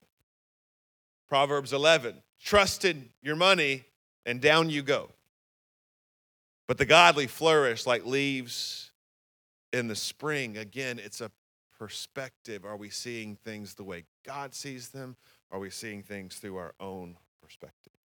Proverbs 1.28 1.74
11, 1.74 2.22
trust 2.42 2.86
in 2.86 3.10
your 3.20 3.36
money, 3.36 3.84
and 4.24 4.40
down 4.40 4.70
you 4.70 4.80
go. 4.80 5.10
But 6.66 6.78
the 6.78 6.86
godly 6.86 7.26
flourish 7.26 7.84
like 7.84 8.06
leaves 8.06 8.90
in 9.70 9.86
the 9.86 9.94
spring. 9.94 10.56
Again, 10.56 10.98
it's 10.98 11.20
a 11.20 11.30
perspective. 11.78 12.64
Are 12.64 12.78
we 12.78 12.88
seeing 12.88 13.36
things 13.36 13.74
the 13.74 13.84
way 13.84 14.04
God 14.24 14.54
sees 14.54 14.88
them? 14.88 15.14
Are 15.52 15.58
we 15.58 15.68
seeing 15.68 16.02
things 16.02 16.36
through 16.36 16.56
our 16.56 16.72
own 16.80 17.18
perspective? 17.42 17.99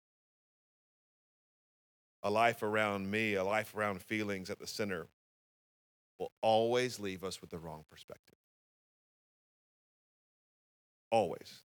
A 2.24 2.30
life 2.30 2.62
around 2.62 3.10
me, 3.10 3.34
a 3.34 3.44
life 3.44 3.76
around 3.76 4.00
feelings 4.00 4.48
at 4.48 4.58
the 4.58 4.66
center, 4.66 5.06
will 6.18 6.32
always 6.40 6.98
leave 6.98 7.22
us 7.22 7.40
with 7.40 7.50
the 7.50 7.58
wrong 7.58 7.84
perspective. 7.90 8.38
Always. 11.10 11.62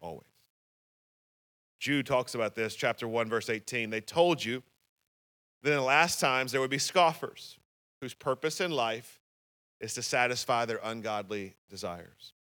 Always. 0.00 0.26
Jude 1.78 2.04
talks 2.04 2.34
about 2.34 2.54
this, 2.54 2.74
chapter 2.74 3.06
1, 3.06 3.28
verse 3.28 3.48
18. 3.48 3.90
They 3.90 4.00
told 4.00 4.44
you 4.44 4.62
Then 5.62 5.74
in 5.74 5.78
the 5.78 5.84
last 5.84 6.18
times, 6.18 6.50
there 6.50 6.60
would 6.60 6.70
be 6.70 6.78
scoffers 6.78 7.58
whose 8.00 8.14
purpose 8.14 8.60
in 8.60 8.72
life 8.72 9.20
is 9.80 9.94
to 9.94 10.02
satisfy 10.02 10.64
their 10.64 10.80
ungodly 10.82 11.54
desires. 11.70 12.34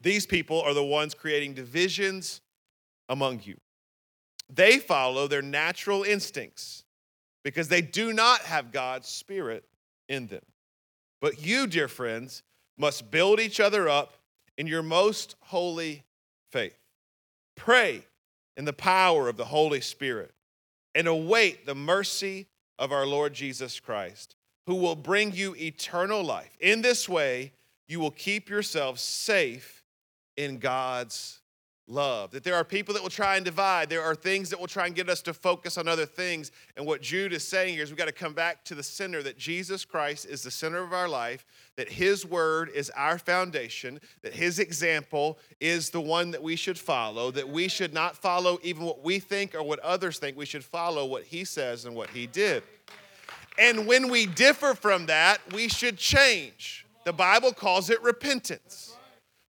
These 0.00 0.26
people 0.26 0.60
are 0.60 0.74
the 0.74 0.84
ones 0.84 1.14
creating 1.14 1.54
divisions 1.54 2.40
among 3.08 3.40
you. 3.44 3.56
They 4.48 4.78
follow 4.78 5.26
their 5.26 5.42
natural 5.42 6.02
instincts 6.02 6.84
because 7.42 7.68
they 7.68 7.82
do 7.82 8.12
not 8.12 8.40
have 8.40 8.72
God's 8.72 9.08
Spirit 9.08 9.64
in 10.08 10.26
them. 10.26 10.42
But 11.20 11.44
you, 11.44 11.66
dear 11.66 11.88
friends, 11.88 12.42
must 12.78 13.10
build 13.10 13.40
each 13.40 13.60
other 13.60 13.88
up 13.88 14.14
in 14.58 14.66
your 14.66 14.82
most 14.82 15.36
holy 15.40 16.04
faith. 16.50 16.78
Pray 17.56 18.04
in 18.56 18.64
the 18.64 18.72
power 18.72 19.28
of 19.28 19.36
the 19.36 19.44
Holy 19.46 19.80
Spirit 19.80 20.32
and 20.94 21.06
await 21.06 21.66
the 21.66 21.74
mercy 21.74 22.46
of 22.78 22.92
our 22.92 23.06
Lord 23.06 23.34
Jesus 23.34 23.80
Christ, 23.80 24.36
who 24.66 24.74
will 24.74 24.96
bring 24.96 25.32
you 25.32 25.54
eternal 25.56 26.22
life. 26.22 26.56
In 26.60 26.82
this 26.82 27.08
way, 27.08 27.52
you 27.88 28.00
will 28.00 28.10
keep 28.10 28.48
yourselves 28.48 29.02
safe 29.02 29.84
in 30.36 30.58
God's 30.58 31.40
love. 31.88 32.30
That 32.32 32.44
there 32.44 32.54
are 32.54 32.64
people 32.64 32.94
that 32.94 33.02
will 33.02 33.10
try 33.10 33.36
and 33.36 33.44
divide. 33.44 33.88
There 33.88 34.02
are 34.02 34.14
things 34.14 34.50
that 34.50 34.58
will 34.58 34.66
try 34.66 34.86
and 34.86 34.94
get 34.94 35.08
us 35.08 35.22
to 35.22 35.34
focus 35.34 35.78
on 35.78 35.88
other 35.88 36.06
things. 36.06 36.50
And 36.76 36.86
what 36.86 37.00
Jude 37.00 37.32
is 37.32 37.46
saying 37.46 37.74
here 37.74 37.82
is 37.82 37.90
we've 37.90 37.98
got 37.98 38.06
to 38.06 38.12
come 38.12 38.32
back 38.32 38.64
to 38.64 38.74
the 38.74 38.82
center 38.82 39.22
that 39.22 39.38
Jesus 39.38 39.84
Christ 39.84 40.26
is 40.26 40.42
the 40.42 40.50
center 40.50 40.82
of 40.82 40.92
our 40.92 41.08
life, 41.08 41.46
that 41.76 41.88
his 41.88 42.26
word 42.26 42.70
is 42.74 42.90
our 42.90 43.18
foundation, 43.18 44.00
that 44.22 44.32
his 44.32 44.58
example 44.58 45.38
is 45.60 45.90
the 45.90 46.00
one 46.00 46.30
that 46.32 46.42
we 46.42 46.56
should 46.56 46.78
follow, 46.78 47.30
that 47.30 47.48
we 47.48 47.68
should 47.68 47.94
not 47.94 48.16
follow 48.16 48.58
even 48.62 48.84
what 48.84 49.04
we 49.04 49.18
think 49.18 49.54
or 49.54 49.62
what 49.62 49.78
others 49.80 50.18
think. 50.18 50.36
We 50.36 50.46
should 50.46 50.64
follow 50.64 51.06
what 51.06 51.24
he 51.24 51.44
says 51.44 51.84
and 51.84 51.94
what 51.94 52.10
he 52.10 52.26
did. 52.26 52.62
And 53.58 53.86
when 53.86 54.10
we 54.10 54.26
differ 54.26 54.74
from 54.74 55.06
that, 55.06 55.38
we 55.52 55.68
should 55.68 55.96
change. 55.96 56.84
The 57.04 57.12
Bible 57.12 57.52
calls 57.52 57.88
it 57.88 58.02
repentance. 58.02 58.95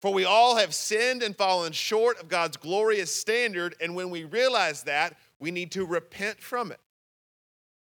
For 0.02 0.12
we 0.12 0.24
all 0.24 0.56
have 0.56 0.74
sinned 0.74 1.22
and 1.22 1.36
fallen 1.36 1.70
short 1.70 2.20
of 2.20 2.28
God's 2.28 2.56
glorious 2.56 3.14
standard, 3.14 3.76
and 3.80 3.94
when 3.94 4.10
we 4.10 4.24
realize 4.24 4.82
that, 4.82 5.16
we 5.38 5.52
need 5.52 5.70
to 5.72 5.86
repent 5.86 6.40
from 6.40 6.72
it. 6.72 6.80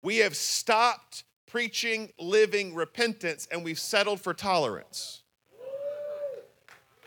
We 0.00 0.18
have 0.18 0.36
stopped 0.36 1.24
preaching, 1.48 2.12
living 2.20 2.72
repentance, 2.72 3.48
and 3.50 3.64
we've 3.64 3.80
settled 3.80 4.20
for 4.20 4.32
tolerance. 4.32 5.22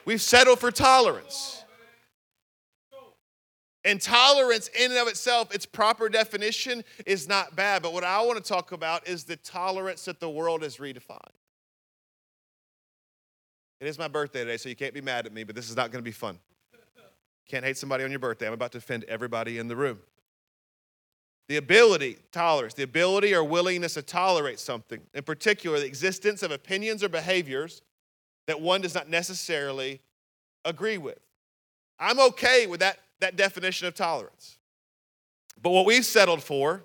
We've 0.04 0.22
settled 0.22 0.60
for 0.60 0.72
tolerance. 0.72 1.64
And 3.86 4.02
tolerance, 4.02 4.68
in 4.78 4.92
and 4.92 5.00
of 5.00 5.08
itself, 5.08 5.56
its 5.56 5.66
proper 5.66 6.10
definition 6.10 6.84
is 7.06 7.30
not 7.30 7.56
bad. 7.56 7.82
But 7.82 7.94
what 7.94 8.04
I 8.04 8.22
want 8.24 8.44
to 8.44 8.44
talk 8.44 8.74
about 8.74 9.08
is 9.08 9.24
the 9.24 9.38
tolerance 9.38 10.04
that 10.04 10.20
the 10.20 10.30
world 10.30 10.64
has 10.64 10.78
redefined. 10.78 11.32
It 13.80 13.88
is 13.88 14.00
my 14.00 14.08
birthday 14.08 14.44
today, 14.44 14.58
so 14.58 14.70
you 14.70 14.76
can't 14.76 14.94
be 14.94 15.02
mad 15.02 15.26
at 15.26 15.34
me, 15.34 15.44
but 15.44 15.56
this 15.56 15.70
is 15.70 15.76
not 15.76 15.92
going 15.92 16.04
to 16.04 16.08
be 16.08 16.12
fun. 16.12 16.40
Can't 17.48 17.64
hate 17.64 17.78
somebody 17.78 18.04
on 18.04 18.10
your 18.10 18.20
birthday. 18.20 18.48
I'm 18.48 18.54
about 18.54 18.72
to 18.74 18.80
offend 18.80 19.04
everybody 19.06 19.58
in 19.58 19.68
the 19.68 19.76
room. 19.76 20.00
The 21.48 21.58
ability, 21.58 22.18
tolerance, 22.32 22.74
the 22.74 22.84
ability 22.84 23.34
or 23.34 23.44
willingness 23.44 23.94
to 23.94 24.02
tolerate 24.02 24.60
something, 24.60 25.00
in 25.14 25.24
particular, 25.24 25.80
the 25.80 25.86
existence 25.86 26.44
of 26.44 26.52
opinions 26.52 27.04
or 27.04 27.10
behaviors 27.10 27.82
that 28.48 28.60
one 28.60 28.82
does 28.82 28.96
not 28.96 29.10
necessarily 29.10 30.02
agree 30.66 30.98
with. 30.98 31.20
I'm 32.00 32.20
okay 32.20 32.68
with 32.68 32.82
that, 32.82 33.00
that 33.20 33.38
definition 33.38 33.88
of 33.88 33.96
tolerance. 33.96 34.58
But 35.62 35.70
what 35.70 35.86
we've 35.86 36.06
settled 36.06 36.44
for, 36.44 36.84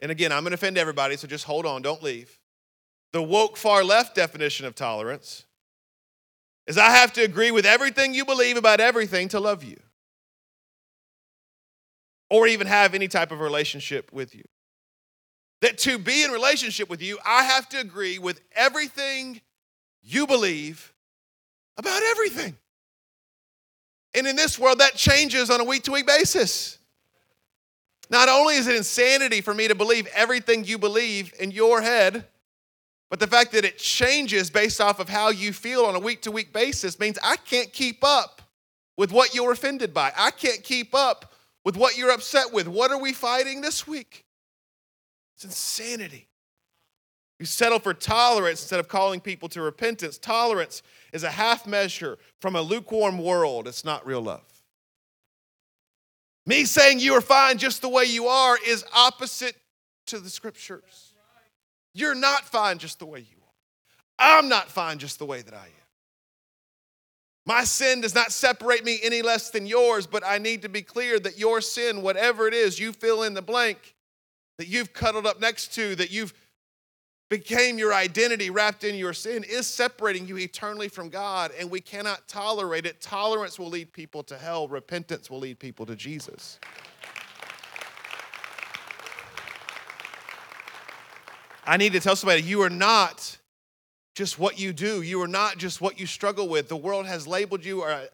and 0.00 0.12
again, 0.12 0.30
I'm 0.30 0.42
going 0.42 0.50
to 0.50 0.54
offend 0.54 0.78
everybody, 0.78 1.16
so 1.16 1.26
just 1.26 1.44
hold 1.44 1.66
on, 1.66 1.82
don't 1.82 2.02
leave. 2.02 2.38
The 3.12 3.22
woke 3.22 3.56
far 3.56 3.82
left 3.82 4.14
definition 4.14 4.64
of 4.64 4.74
tolerance 4.74 5.44
is 6.68 6.78
I 6.78 6.90
have 6.90 7.14
to 7.14 7.22
agree 7.22 7.50
with 7.50 7.64
everything 7.66 8.14
you 8.14 8.24
believe 8.24 8.58
about 8.58 8.78
everything 8.78 9.28
to 9.30 9.40
love 9.40 9.64
you 9.64 9.78
or 12.30 12.46
even 12.46 12.66
have 12.66 12.94
any 12.94 13.08
type 13.08 13.32
of 13.32 13.40
relationship 13.40 14.12
with 14.12 14.34
you. 14.34 14.44
That 15.62 15.78
to 15.78 15.98
be 15.98 16.22
in 16.22 16.30
relationship 16.30 16.90
with 16.90 17.02
you, 17.02 17.18
I 17.24 17.42
have 17.44 17.68
to 17.70 17.80
agree 17.80 18.18
with 18.18 18.40
everything 18.54 19.40
you 20.02 20.26
believe 20.26 20.92
about 21.78 22.02
everything. 22.02 22.56
And 24.14 24.26
in 24.26 24.36
this 24.36 24.58
world, 24.58 24.78
that 24.80 24.94
changes 24.94 25.50
on 25.50 25.60
a 25.60 25.64
week 25.64 25.84
to 25.84 25.92
week 25.92 26.06
basis. 26.06 26.78
Not 28.10 28.28
only 28.28 28.56
is 28.56 28.66
it 28.66 28.76
insanity 28.76 29.40
for 29.40 29.54
me 29.54 29.68
to 29.68 29.74
believe 29.74 30.06
everything 30.14 30.64
you 30.64 30.78
believe 30.78 31.32
in 31.40 31.50
your 31.50 31.80
head, 31.80 32.26
but 33.10 33.20
the 33.20 33.26
fact 33.26 33.52
that 33.52 33.64
it 33.64 33.78
changes 33.78 34.50
based 34.50 34.80
off 34.80 35.00
of 35.00 35.08
how 35.08 35.30
you 35.30 35.52
feel 35.52 35.84
on 35.84 35.94
a 35.94 36.00
week 36.00 36.22
to 36.22 36.30
week 36.30 36.52
basis 36.52 37.00
means 37.00 37.18
I 37.22 37.36
can't 37.36 37.72
keep 37.72 38.04
up 38.04 38.42
with 38.96 39.12
what 39.12 39.34
you're 39.34 39.52
offended 39.52 39.94
by. 39.94 40.12
I 40.16 40.30
can't 40.30 40.62
keep 40.62 40.94
up 40.94 41.32
with 41.64 41.76
what 41.76 41.96
you're 41.96 42.10
upset 42.10 42.52
with. 42.52 42.68
What 42.68 42.90
are 42.90 43.00
we 43.00 43.12
fighting 43.12 43.60
this 43.60 43.86
week? 43.86 44.24
It's 45.36 45.44
insanity. 45.44 46.28
You 47.38 47.46
settle 47.46 47.78
for 47.78 47.94
tolerance 47.94 48.62
instead 48.62 48.80
of 48.80 48.88
calling 48.88 49.20
people 49.20 49.48
to 49.50 49.62
repentance. 49.62 50.18
Tolerance 50.18 50.82
is 51.12 51.22
a 51.22 51.30
half 51.30 51.66
measure 51.66 52.18
from 52.40 52.56
a 52.56 52.60
lukewarm 52.60 53.18
world. 53.18 53.68
It's 53.68 53.84
not 53.84 54.04
real 54.04 54.20
love. 54.20 54.42
Me 56.44 56.64
saying 56.64 56.98
you 56.98 57.14
are 57.14 57.20
fine 57.20 57.58
just 57.58 57.82
the 57.82 57.88
way 57.88 58.04
you 58.04 58.26
are 58.26 58.58
is 58.66 58.84
opposite 58.94 59.54
to 60.06 60.18
the 60.18 60.30
scriptures. 60.30 61.07
You're 61.94 62.14
not 62.14 62.44
fine 62.44 62.78
just 62.78 62.98
the 62.98 63.06
way 63.06 63.20
you 63.20 63.36
are. 63.36 64.36
I'm 64.38 64.48
not 64.48 64.68
fine 64.68 64.98
just 64.98 65.18
the 65.18 65.26
way 65.26 65.42
that 65.42 65.54
I 65.54 65.66
am. 65.66 65.72
My 67.46 67.64
sin 67.64 68.02
does 68.02 68.14
not 68.14 68.30
separate 68.30 68.84
me 68.84 68.98
any 69.02 69.22
less 69.22 69.50
than 69.50 69.66
yours, 69.66 70.06
but 70.06 70.22
I 70.26 70.36
need 70.36 70.62
to 70.62 70.68
be 70.68 70.82
clear 70.82 71.18
that 71.20 71.38
your 71.38 71.62
sin, 71.62 72.02
whatever 72.02 72.46
it 72.46 72.52
is, 72.52 72.78
you 72.78 72.92
fill 72.92 73.22
in 73.22 73.32
the 73.32 73.40
blank, 73.40 73.94
that 74.58 74.68
you've 74.68 74.92
cuddled 74.92 75.26
up 75.26 75.40
next 75.40 75.72
to, 75.76 75.94
that 75.94 76.10
you've 76.10 76.34
became 77.30 77.78
your 77.78 77.94
identity 77.94 78.50
wrapped 78.50 78.84
in 78.84 78.96
your 78.96 79.12
sin, 79.12 79.44
is 79.44 79.66
separating 79.66 80.26
you 80.26 80.38
eternally 80.38 80.88
from 80.88 81.08
God, 81.08 81.52
and 81.58 81.70
we 81.70 81.80
cannot 81.80 82.26
tolerate 82.28 82.86
it. 82.86 83.00
Tolerance 83.00 83.58
will 83.58 83.68
lead 83.68 83.92
people 83.92 84.22
to 84.24 84.36
hell, 84.36 84.68
repentance 84.68 85.30
will 85.30 85.38
lead 85.38 85.58
people 85.58 85.86
to 85.86 85.96
Jesus. 85.96 86.58
I 91.68 91.76
need 91.76 91.92
to 91.92 92.00
tell 92.00 92.16
somebody 92.16 92.40
you 92.40 92.62
are 92.62 92.70
not 92.70 93.36
just 94.14 94.38
what 94.38 94.58
you 94.58 94.72
do. 94.72 95.02
You 95.02 95.20
are 95.20 95.28
not 95.28 95.58
just 95.58 95.82
what 95.82 96.00
you 96.00 96.06
struggle 96.06 96.48
with. 96.48 96.68
The 96.70 96.76
world 96.76 97.04
has 97.04 97.26
labeled 97.26 97.62
you 97.62 97.82
or 97.82 97.90
uh, 97.90 98.06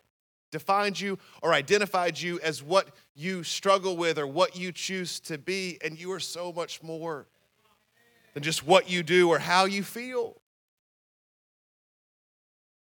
defined 0.51 1.01
you 1.01 1.21
or 1.41 1.55
identified 1.55 2.21
you 2.21 2.41
as 2.41 2.65
what 2.65 2.89
you 3.15 3.45
struggle 3.45 3.97
with 3.97 4.19
or 4.19 4.27
what 4.27 4.57
you 4.57 4.73
choose 4.73 5.21
to 5.21 5.39
be, 5.39 5.79
and 5.85 5.97
you 5.97 6.11
are 6.11 6.19
so 6.19 6.53
much 6.53 6.83
more 6.83 7.29
than 8.35 8.43
just 8.43 8.67
what 8.67 8.91
you 8.91 9.05
do 9.05 9.29
or 9.29 9.39
how 9.39 9.67
you 9.67 9.85
feel. 9.85 10.37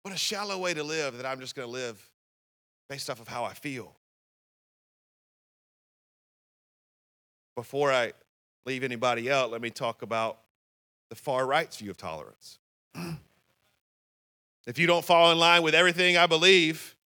What 0.03 0.15
a 0.15 0.19
shallow 0.19 0.57
way 0.57 0.73
to 0.73 0.85
live 0.85 1.17
that 1.17 1.27
I'm 1.27 1.41
just 1.41 1.57
going 1.57 1.67
to 1.67 1.73
live 1.73 2.01
based 2.89 3.11
off 3.11 3.21
of 3.21 3.27
how 3.27 3.43
I 3.43 3.55
feel. 3.55 3.97
Before 7.57 7.91
I 7.91 8.13
leave 8.67 8.85
anybody 8.85 9.33
out, 9.33 9.51
let 9.51 9.61
me 9.61 9.71
talk 9.71 10.03
about 10.03 10.39
the 11.11 11.17
far 11.17 11.47
right's 11.47 11.77
view 11.77 11.91
of 11.91 11.99
tolerance. 11.99 12.59
if 14.67 14.79
you 14.79 14.87
don't 14.87 15.05
fall 15.05 15.31
in 15.33 15.39
line 15.39 15.63
with 15.63 15.75
everything 15.75 16.17
I 16.17 16.27
believe 16.27 16.97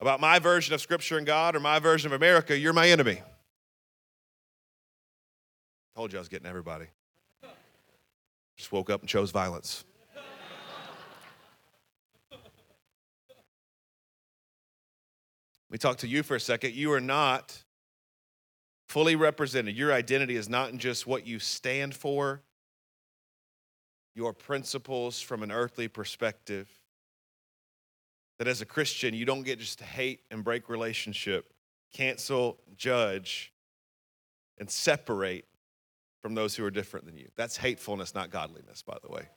about 0.00 0.20
my 0.20 0.38
version 0.38 0.74
of 0.74 0.80
Scripture 0.80 1.16
and 1.16 1.26
God 1.26 1.56
or 1.56 1.60
my 1.60 1.78
version 1.78 2.08
of 2.08 2.12
America, 2.12 2.58
you're 2.58 2.72
my 2.72 2.88
enemy. 2.88 3.22
Told 5.96 6.12
you 6.12 6.18
I 6.18 6.20
was 6.20 6.28
getting 6.28 6.46
everybody. 6.46 6.86
Just 8.56 8.72
woke 8.72 8.90
up 8.90 9.00
and 9.00 9.08
chose 9.08 9.30
violence. 9.30 9.84
Let 15.70 15.72
me 15.72 15.78
talk 15.78 15.98
to 15.98 16.08
you 16.08 16.22
for 16.22 16.34
a 16.34 16.40
second. 16.40 16.74
You 16.74 16.92
are 16.92 17.00
not 17.00 17.62
fully 18.88 19.16
represented. 19.16 19.76
Your 19.76 19.92
identity 19.92 20.34
is 20.34 20.48
not 20.48 20.70
in 20.70 20.78
just 20.78 21.06
what 21.06 21.26
you 21.26 21.38
stand 21.38 21.94
for 21.94 22.42
your 24.18 24.32
principles 24.32 25.20
from 25.20 25.44
an 25.44 25.52
earthly 25.52 25.86
perspective. 25.86 26.68
That 28.40 28.48
as 28.48 28.60
a 28.60 28.66
Christian, 28.66 29.14
you 29.14 29.24
don't 29.24 29.44
get 29.44 29.60
just 29.60 29.78
to 29.78 29.84
hate 29.84 30.22
and 30.32 30.42
break 30.42 30.68
relationship, 30.68 31.52
cancel, 31.94 32.58
judge, 32.76 33.52
and 34.58 34.68
separate 34.68 35.44
from 36.20 36.34
those 36.34 36.56
who 36.56 36.64
are 36.64 36.70
different 36.70 37.06
than 37.06 37.16
you. 37.16 37.28
That's 37.36 37.56
hatefulness, 37.56 38.12
not 38.12 38.30
godliness, 38.30 38.82
by 38.82 38.96
the 39.00 39.08
way. 39.08 39.28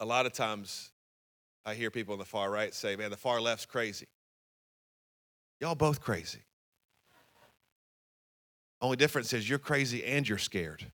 A 0.00 0.04
lot 0.04 0.26
of 0.26 0.34
times 0.34 0.90
I 1.64 1.74
hear 1.74 1.90
people 1.90 2.12
on 2.12 2.18
the 2.18 2.26
far 2.26 2.50
right 2.50 2.74
say, 2.74 2.94
man, 2.94 3.10
the 3.10 3.16
far 3.16 3.40
left's 3.40 3.64
crazy. 3.64 4.06
Y'all 5.62 5.74
both 5.74 6.02
crazy. 6.02 6.44
Only 8.82 8.98
difference 8.98 9.32
is 9.32 9.48
you're 9.48 9.58
crazy 9.58 10.04
and 10.04 10.28
you're 10.28 10.36
scared. 10.36 10.92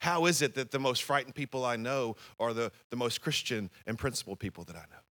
How 0.00 0.26
is 0.26 0.42
it 0.42 0.54
that 0.54 0.70
the 0.70 0.78
most 0.78 1.02
frightened 1.02 1.34
people 1.34 1.64
I 1.64 1.76
know 1.76 2.16
are 2.38 2.52
the, 2.52 2.72
the 2.88 2.96
most 2.96 3.20
Christian 3.20 3.70
and 3.86 3.98
principled 3.98 4.38
people 4.38 4.64
that 4.64 4.74
I 4.74 4.80
know? 4.80 5.02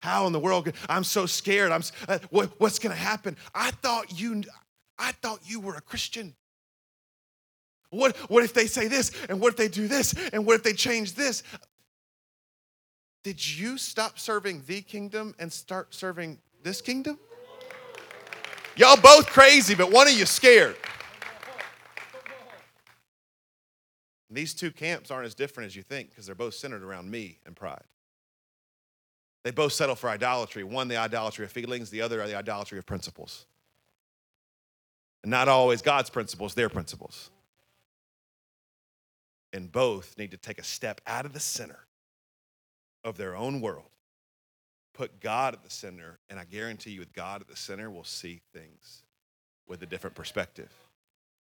How 0.00 0.26
in 0.26 0.32
the 0.32 0.38
world? 0.38 0.70
I'm 0.88 1.02
so 1.02 1.26
scared. 1.26 1.72
I'm. 1.72 1.82
Uh, 2.06 2.18
what, 2.30 2.60
what's 2.60 2.78
going 2.78 2.94
to 2.94 3.00
happen? 3.00 3.36
I 3.54 3.70
thought 3.70 4.18
you. 4.18 4.44
I 4.98 5.12
thought 5.12 5.40
you 5.44 5.60
were 5.60 5.74
a 5.74 5.80
Christian. 5.80 6.34
What, 7.90 8.16
what 8.30 8.44
if 8.44 8.52
they 8.52 8.66
say 8.66 8.86
this? 8.86 9.12
And 9.28 9.40
what 9.40 9.50
if 9.50 9.56
they 9.56 9.68
do 9.68 9.88
this? 9.88 10.14
And 10.32 10.44
what 10.46 10.56
if 10.56 10.62
they 10.62 10.72
change 10.72 11.14
this? 11.14 11.42
Did 13.22 13.44
you 13.44 13.78
stop 13.78 14.18
serving 14.18 14.62
the 14.66 14.82
kingdom 14.82 15.34
and 15.38 15.52
start 15.52 15.94
serving 15.94 16.38
this 16.62 16.80
kingdom? 16.80 17.18
Y'all 18.76 19.00
both 19.00 19.26
crazy, 19.26 19.74
but 19.74 19.90
one 19.90 20.06
of 20.06 20.14
you 20.14 20.26
scared. 20.26 20.76
These 24.34 24.54
two 24.54 24.70
camps 24.70 25.10
aren't 25.10 25.26
as 25.26 25.34
different 25.34 25.68
as 25.68 25.76
you 25.76 25.82
think 25.82 26.10
because 26.10 26.26
they're 26.26 26.34
both 26.34 26.54
centered 26.54 26.82
around 26.82 27.10
me 27.10 27.38
and 27.46 27.54
pride. 27.54 27.84
They 29.44 29.50
both 29.50 29.72
settle 29.72 29.94
for 29.94 30.08
idolatry. 30.08 30.64
One, 30.64 30.88
the 30.88 30.96
idolatry 30.96 31.44
of 31.44 31.52
feelings, 31.52 31.90
the 31.90 32.00
other, 32.00 32.26
the 32.26 32.36
idolatry 32.36 32.78
of 32.78 32.86
principles. 32.86 33.46
And 35.22 35.30
not 35.30 35.48
always 35.48 35.82
God's 35.82 36.10
principles, 36.10 36.54
their 36.54 36.68
principles. 36.68 37.30
And 39.52 39.70
both 39.70 40.18
need 40.18 40.32
to 40.32 40.36
take 40.36 40.58
a 40.58 40.64
step 40.64 41.00
out 41.06 41.26
of 41.26 41.32
the 41.32 41.40
center 41.40 41.86
of 43.04 43.16
their 43.16 43.36
own 43.36 43.60
world, 43.60 43.90
put 44.94 45.20
God 45.20 45.54
at 45.54 45.62
the 45.62 45.70
center, 45.70 46.18
and 46.30 46.40
I 46.40 46.44
guarantee 46.44 46.92
you, 46.92 47.00
with 47.00 47.12
God 47.12 47.42
at 47.42 47.48
the 47.48 47.56
center, 47.56 47.90
we'll 47.90 48.04
see 48.04 48.40
things 48.52 49.02
with 49.68 49.82
a 49.82 49.86
different 49.86 50.16
perspective. 50.16 50.72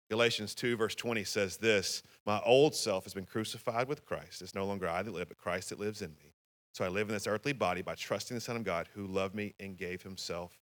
Galatians 0.10 0.56
2, 0.56 0.78
verse 0.78 0.96
20 0.96 1.24
says 1.24 1.58
this 1.58 2.02
My 2.26 2.42
old 2.46 2.74
self 2.76 3.04
has 3.04 3.14
been 3.14 3.26
crucified 3.26 3.88
with 3.88 4.06
Christ. 4.06 4.42
It's 4.42 4.56
no 4.56 4.66
longer 4.66 4.88
I 4.88 5.04
that 5.04 5.14
live, 5.14 5.28
but 5.28 5.38
Christ 5.38 5.70
that 5.70 5.80
lives 5.80 6.02
in 6.02 6.12
me. 6.12 6.34
So 6.74 6.86
I 6.86 6.90
live 6.90 7.10
in 7.10 7.14
this 7.14 7.28
earthly 7.28 7.54
body 7.54 7.82
by 7.82 7.96
trusting 7.96 8.36
the 8.36 8.42
Son 8.42 8.56
of 8.56 8.64
God 8.64 8.88
who 8.94 9.08
loved 9.08 9.36
me 9.36 9.54
and 9.60 9.78
gave 9.78 10.04
himself 10.04 10.60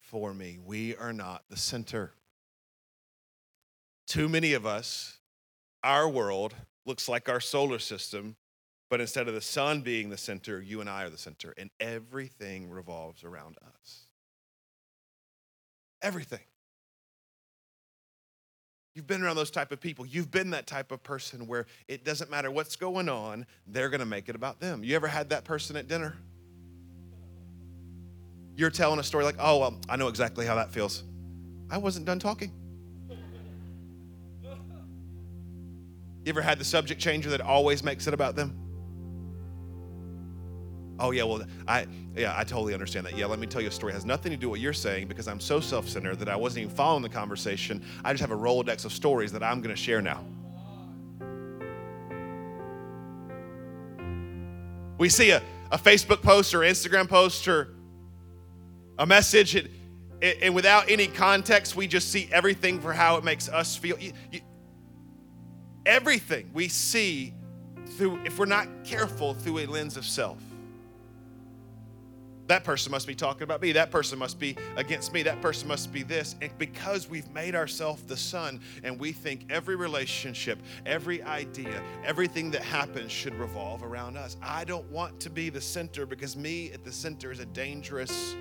for 0.00 0.34
me. 0.34 0.58
We 0.64 0.96
are 0.96 1.12
not 1.12 1.44
the 1.50 1.56
center. 1.56 2.14
Too 4.06 4.28
many 4.28 4.52
of 4.54 4.66
us, 4.66 5.18
our 5.82 6.08
world 6.08 6.54
looks 6.86 7.08
like 7.08 7.28
our 7.28 7.40
solar 7.40 7.78
system, 7.78 8.36
but 8.90 9.00
instead 9.00 9.28
of 9.28 9.34
the 9.34 9.40
sun 9.40 9.80
being 9.80 10.10
the 10.10 10.18
center, 10.18 10.60
you 10.60 10.80
and 10.80 10.90
I 10.90 11.04
are 11.04 11.10
the 11.10 11.18
center, 11.18 11.54
and 11.56 11.70
everything 11.80 12.70
revolves 12.70 13.24
around 13.24 13.56
us. 13.80 14.06
Everything. 16.02 16.40
You've 18.94 19.08
been 19.08 19.22
around 19.22 19.34
those 19.36 19.50
type 19.50 19.72
of 19.72 19.80
people. 19.80 20.06
You've 20.06 20.30
been 20.30 20.50
that 20.50 20.68
type 20.68 20.92
of 20.92 21.02
person 21.02 21.48
where 21.48 21.66
it 21.88 22.04
doesn't 22.04 22.30
matter 22.30 22.50
what's 22.50 22.76
going 22.76 23.08
on, 23.08 23.44
they're 23.66 23.90
going 23.90 24.00
to 24.00 24.06
make 24.06 24.28
it 24.28 24.36
about 24.36 24.60
them. 24.60 24.84
You 24.84 24.94
ever 24.94 25.08
had 25.08 25.30
that 25.30 25.44
person 25.44 25.76
at 25.76 25.88
dinner? 25.88 26.16
You're 28.56 28.70
telling 28.70 29.00
a 29.00 29.02
story 29.02 29.24
like, 29.24 29.34
oh, 29.40 29.58
well, 29.58 29.80
I 29.88 29.96
know 29.96 30.06
exactly 30.06 30.46
how 30.46 30.54
that 30.54 30.70
feels. 30.70 31.02
I 31.70 31.78
wasn't 31.78 32.06
done 32.06 32.20
talking. 32.20 32.52
You 36.24 36.30
ever 36.30 36.40
had 36.40 36.58
the 36.58 36.64
subject 36.64 37.00
changer 37.00 37.30
that 37.30 37.40
always 37.40 37.82
makes 37.82 38.06
it 38.06 38.14
about 38.14 38.36
them? 38.36 38.63
Oh 40.98 41.10
yeah, 41.10 41.24
well 41.24 41.42
I 41.66 41.86
yeah, 42.16 42.34
I 42.36 42.44
totally 42.44 42.72
understand 42.72 43.06
that. 43.06 43.16
Yeah, 43.16 43.26
let 43.26 43.38
me 43.38 43.46
tell 43.46 43.60
you 43.60 43.68
a 43.68 43.72
story. 43.72 43.92
It 43.92 43.94
has 43.94 44.04
nothing 44.04 44.30
to 44.30 44.38
do 44.38 44.48
with 44.48 44.58
what 44.58 44.60
you're 44.60 44.72
saying 44.72 45.08
because 45.08 45.26
I'm 45.26 45.40
so 45.40 45.58
self-centered 45.58 46.18
that 46.20 46.28
I 46.28 46.36
wasn't 46.36 46.64
even 46.64 46.76
following 46.76 47.02
the 47.02 47.08
conversation. 47.08 47.84
I 48.04 48.12
just 48.12 48.20
have 48.20 48.30
a 48.30 48.36
Rolodex 48.36 48.84
of 48.84 48.92
stories 48.92 49.32
that 49.32 49.42
I'm 49.42 49.60
gonna 49.60 49.74
share 49.74 50.00
now. 50.00 50.24
We 54.98 55.08
see 55.08 55.30
a, 55.30 55.42
a 55.72 55.78
Facebook 55.78 56.22
post 56.22 56.54
or 56.54 56.60
Instagram 56.60 57.08
post 57.08 57.48
or 57.48 57.74
a 58.98 59.06
message, 59.06 59.68
and 60.22 60.54
without 60.54 60.88
any 60.88 61.08
context, 61.08 61.74
we 61.74 61.88
just 61.88 62.12
see 62.12 62.28
everything 62.30 62.80
for 62.80 62.92
how 62.92 63.16
it 63.16 63.24
makes 63.24 63.48
us 63.48 63.76
feel. 63.76 63.98
You, 63.98 64.12
you, 64.30 64.40
everything 65.84 66.50
we 66.54 66.68
see 66.68 67.34
through, 67.96 68.20
if 68.24 68.38
we're 68.38 68.46
not 68.46 68.68
careful, 68.84 69.34
through 69.34 69.58
a 69.58 69.66
lens 69.66 69.96
of 69.96 70.04
self. 70.04 70.38
That 72.46 72.64
person 72.64 72.90
must 72.90 73.06
be 73.06 73.14
talking 73.14 73.42
about 73.42 73.62
me. 73.62 73.72
That 73.72 73.90
person 73.90 74.18
must 74.18 74.38
be 74.38 74.56
against 74.76 75.12
me. 75.12 75.22
That 75.22 75.40
person 75.40 75.66
must 75.68 75.92
be 75.92 76.02
this. 76.02 76.36
And 76.42 76.56
because 76.58 77.08
we've 77.08 77.30
made 77.30 77.54
ourselves 77.54 78.02
the 78.02 78.16
sun 78.16 78.60
and 78.82 78.98
we 78.98 79.12
think 79.12 79.46
every 79.50 79.76
relationship, 79.76 80.58
every 80.84 81.22
idea, 81.22 81.82
everything 82.04 82.50
that 82.50 82.62
happens 82.62 83.10
should 83.10 83.34
revolve 83.36 83.82
around 83.82 84.16
us. 84.16 84.36
I 84.42 84.64
don't 84.64 84.90
want 84.90 85.20
to 85.20 85.30
be 85.30 85.48
the 85.48 85.60
center 85.60 86.04
because 86.04 86.36
me 86.36 86.70
at 86.72 86.84
the 86.84 86.92
center 86.92 87.32
is 87.32 87.40
a 87.40 87.46
dangerous 87.46 88.36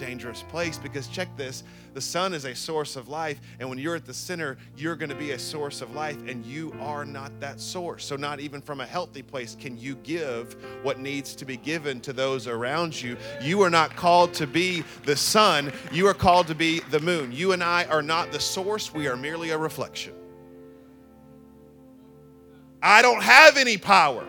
dangerous 0.00 0.42
place 0.44 0.78
because 0.78 1.06
check 1.08 1.28
this 1.36 1.62
the 1.92 2.00
sun 2.00 2.32
is 2.32 2.46
a 2.46 2.54
source 2.54 2.96
of 2.96 3.08
life 3.08 3.38
and 3.58 3.68
when 3.68 3.76
you're 3.76 3.94
at 3.94 4.06
the 4.06 4.14
center 4.14 4.56
you're 4.74 4.96
going 4.96 5.10
to 5.10 5.14
be 5.14 5.32
a 5.32 5.38
source 5.38 5.82
of 5.82 5.94
life 5.94 6.16
and 6.26 6.44
you 6.46 6.74
are 6.80 7.04
not 7.04 7.38
that 7.38 7.60
source. 7.60 8.04
So 8.06 8.16
not 8.16 8.40
even 8.40 8.62
from 8.62 8.80
a 8.80 8.86
healthy 8.86 9.20
place 9.20 9.54
can 9.60 9.76
you 9.76 9.96
give 9.96 10.56
what 10.82 10.98
needs 10.98 11.34
to 11.34 11.44
be 11.44 11.58
given 11.58 12.00
to 12.00 12.14
those 12.14 12.46
around 12.46 13.00
you. 13.00 13.18
You 13.42 13.60
are 13.60 13.68
not 13.68 13.94
called 13.94 14.32
to 14.34 14.46
be 14.46 14.84
the 15.04 15.16
sun 15.16 15.70
you 15.92 16.06
are 16.06 16.14
called 16.14 16.46
to 16.46 16.54
be 16.54 16.80
the 16.90 17.00
moon. 17.00 17.30
You 17.30 17.52
and 17.52 17.62
i 17.62 17.84
are 17.84 18.02
not 18.02 18.32
the 18.32 18.40
source 18.40 18.94
we 18.94 19.06
are 19.06 19.16
merely 19.16 19.50
a 19.50 19.58
reflection. 19.58 20.14
I 22.82 23.02
don't 23.02 23.22
have 23.22 23.58
any 23.58 23.76
power. 23.76 24.26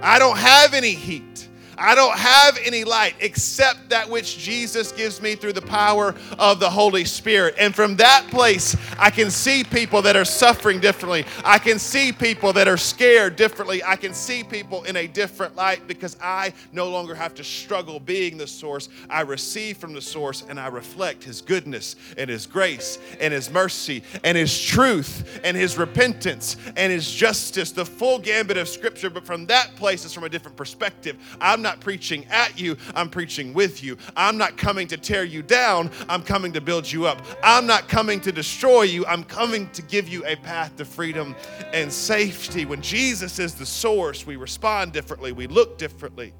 I 0.00 0.18
don't 0.18 0.38
have 0.38 0.72
any 0.72 0.92
heat 0.92 1.48
I 1.78 1.94
don't 1.94 2.16
have 2.16 2.58
any 2.64 2.84
light 2.84 3.14
except 3.20 3.90
that 3.90 4.08
which 4.08 4.38
Jesus 4.38 4.92
gives 4.92 5.20
me 5.20 5.34
through 5.34 5.52
the 5.52 5.62
power 5.62 6.14
of 6.38 6.60
the 6.60 6.70
Holy 6.70 7.04
Spirit. 7.04 7.54
And 7.58 7.74
from 7.74 7.96
that 7.96 8.26
place, 8.30 8.76
I 8.98 9.10
can 9.10 9.30
see 9.30 9.64
people 9.64 10.02
that 10.02 10.16
are 10.16 10.24
suffering 10.24 10.80
differently. 10.80 11.24
I 11.44 11.58
can 11.58 11.78
see 11.78 12.12
people 12.12 12.52
that 12.54 12.68
are 12.68 12.76
scared 12.76 13.36
differently. 13.36 13.82
I 13.84 13.96
can 13.96 14.14
see 14.14 14.42
people 14.42 14.84
in 14.84 14.96
a 14.96 15.06
different 15.06 15.54
light 15.56 15.86
because 15.86 16.16
I 16.22 16.54
no 16.72 16.88
longer 16.88 17.14
have 17.14 17.34
to 17.34 17.44
struggle 17.44 18.00
being 18.00 18.38
the 18.38 18.46
source. 18.46 18.88
I 19.10 19.22
receive 19.22 19.76
from 19.76 19.92
the 19.92 20.00
source 20.00 20.44
and 20.48 20.58
I 20.58 20.68
reflect 20.68 21.24
His 21.24 21.40
goodness 21.40 21.96
and 22.16 22.30
His 22.30 22.46
grace 22.46 22.98
and 23.20 23.32
His 23.34 23.50
mercy 23.50 24.02
and 24.24 24.36
His 24.36 24.62
truth 24.62 25.40
and 25.44 25.56
His 25.56 25.76
repentance 25.76 26.56
and 26.76 26.92
His 26.92 27.10
justice, 27.10 27.72
the 27.72 27.84
full 27.84 28.18
gambit 28.18 28.56
of 28.56 28.68
Scripture. 28.68 29.10
But 29.10 29.26
from 29.26 29.46
that 29.46 29.76
place, 29.76 30.04
it's 30.04 30.14
from 30.14 30.24
a 30.24 30.28
different 30.28 30.56
perspective. 30.56 31.16
I'm 31.40 31.65
not 31.66 31.80
preaching 31.80 32.24
at 32.26 32.60
you, 32.60 32.76
I'm 32.94 33.10
preaching 33.10 33.52
with 33.52 33.82
you. 33.82 33.98
I'm 34.16 34.38
not 34.38 34.56
coming 34.56 34.86
to 34.86 34.96
tear 34.96 35.24
you 35.24 35.42
down, 35.42 35.90
I'm 36.08 36.22
coming 36.22 36.52
to 36.52 36.60
build 36.60 36.90
you 36.90 37.06
up. 37.06 37.26
I'm 37.42 37.66
not 37.66 37.88
coming 37.88 38.20
to 38.20 38.30
destroy 38.30 38.82
you, 38.82 39.04
I'm 39.06 39.24
coming 39.24 39.68
to 39.70 39.82
give 39.82 40.08
you 40.08 40.24
a 40.24 40.36
path 40.36 40.76
to 40.76 40.84
freedom 40.84 41.34
and 41.72 41.92
safety. 41.92 42.64
When 42.64 42.80
Jesus 42.80 43.40
is 43.40 43.54
the 43.54 43.66
source, 43.66 44.24
we 44.24 44.36
respond 44.36 44.92
differently, 44.92 45.32
we 45.32 45.48
look 45.48 45.76
differently, 45.76 46.32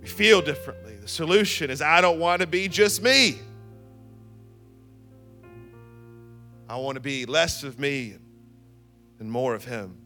we 0.00 0.06
feel 0.06 0.40
differently. 0.40 0.94
The 0.94 1.08
solution 1.08 1.68
is 1.68 1.82
I 1.82 2.00
don't 2.00 2.20
want 2.20 2.42
to 2.42 2.46
be 2.46 2.68
just 2.68 3.02
me. 3.02 3.40
I 6.68 6.76
want 6.76 6.94
to 6.94 7.00
be 7.00 7.26
less 7.26 7.64
of 7.64 7.80
me 7.80 8.16
and 9.18 9.28
more 9.28 9.56
of 9.56 9.64
Him. 9.64 10.05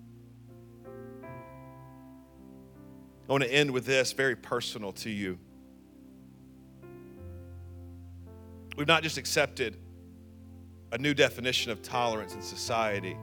I 3.31 3.33
want 3.33 3.45
to 3.45 3.55
end 3.55 3.71
with 3.71 3.87
this 3.87 4.11
very 4.11 4.35
personal 4.35 4.91
to 4.95 5.09
you. 5.09 5.39
We've 8.77 8.89
not 8.89 9.05
just 9.05 9.19
accepted 9.19 9.77
a 10.91 10.99
new 10.99 11.15
definition 11.15 11.71
of 11.71 11.81
tolerance 11.81 12.35
in 12.35 12.43
society. 12.43 13.17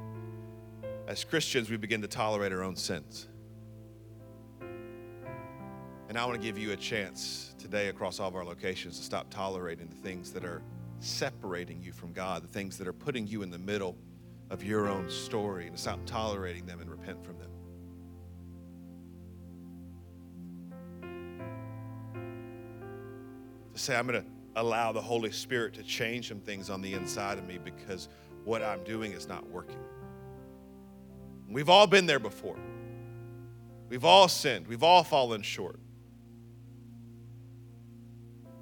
As 1.07 1.25
Christians, 1.25 1.69
we 1.69 1.75
begin 1.75 2.01
to 2.03 2.07
tolerate 2.07 2.53
our 2.53 2.63
own 2.63 2.77
sins. 2.77 3.27
And 6.07 6.17
I 6.17 6.23
want 6.23 6.39
to 6.39 6.47
give 6.47 6.57
you 6.57 6.71
a 6.71 6.77
chance 6.77 7.53
today 7.59 7.89
across 7.89 8.21
all 8.21 8.29
of 8.29 8.35
our 8.37 8.45
locations 8.45 8.97
to 8.99 9.03
stop 9.03 9.29
tolerating 9.29 9.89
the 9.89 9.95
things 9.95 10.31
that 10.31 10.45
are 10.45 10.61
separating 11.01 11.83
you 11.83 11.91
from 11.91 12.13
God, 12.13 12.43
the 12.43 12.47
things 12.47 12.77
that 12.77 12.87
are 12.87 12.93
putting 12.93 13.27
you 13.27 13.41
in 13.41 13.51
the 13.51 13.59
middle 13.59 13.97
of 14.51 14.63
your 14.63 14.87
own 14.87 15.09
story, 15.09 15.67
and 15.67 15.75
to 15.75 15.81
stop 15.81 15.99
tolerating 16.05 16.65
them 16.65 16.79
and 16.79 16.89
repent 16.89 17.25
from 17.25 17.37
them. 17.39 17.49
Say, 23.77 23.95
I'm 23.95 24.07
going 24.07 24.21
to 24.21 24.27
allow 24.55 24.91
the 24.91 25.01
Holy 25.01 25.31
Spirit 25.31 25.73
to 25.75 25.83
change 25.83 26.29
some 26.29 26.39
things 26.39 26.69
on 26.69 26.81
the 26.81 26.93
inside 26.93 27.37
of 27.37 27.47
me 27.47 27.59
because 27.63 28.09
what 28.43 28.61
I'm 28.61 28.83
doing 28.83 29.11
is 29.11 29.27
not 29.27 29.47
working. 29.49 29.79
We've 31.49 31.69
all 31.69 31.87
been 31.87 32.05
there 32.05 32.19
before. 32.19 32.57
We've 33.89 34.05
all 34.05 34.27
sinned. 34.27 34.67
We've 34.67 34.83
all 34.83 35.03
fallen 35.03 35.41
short. 35.41 35.79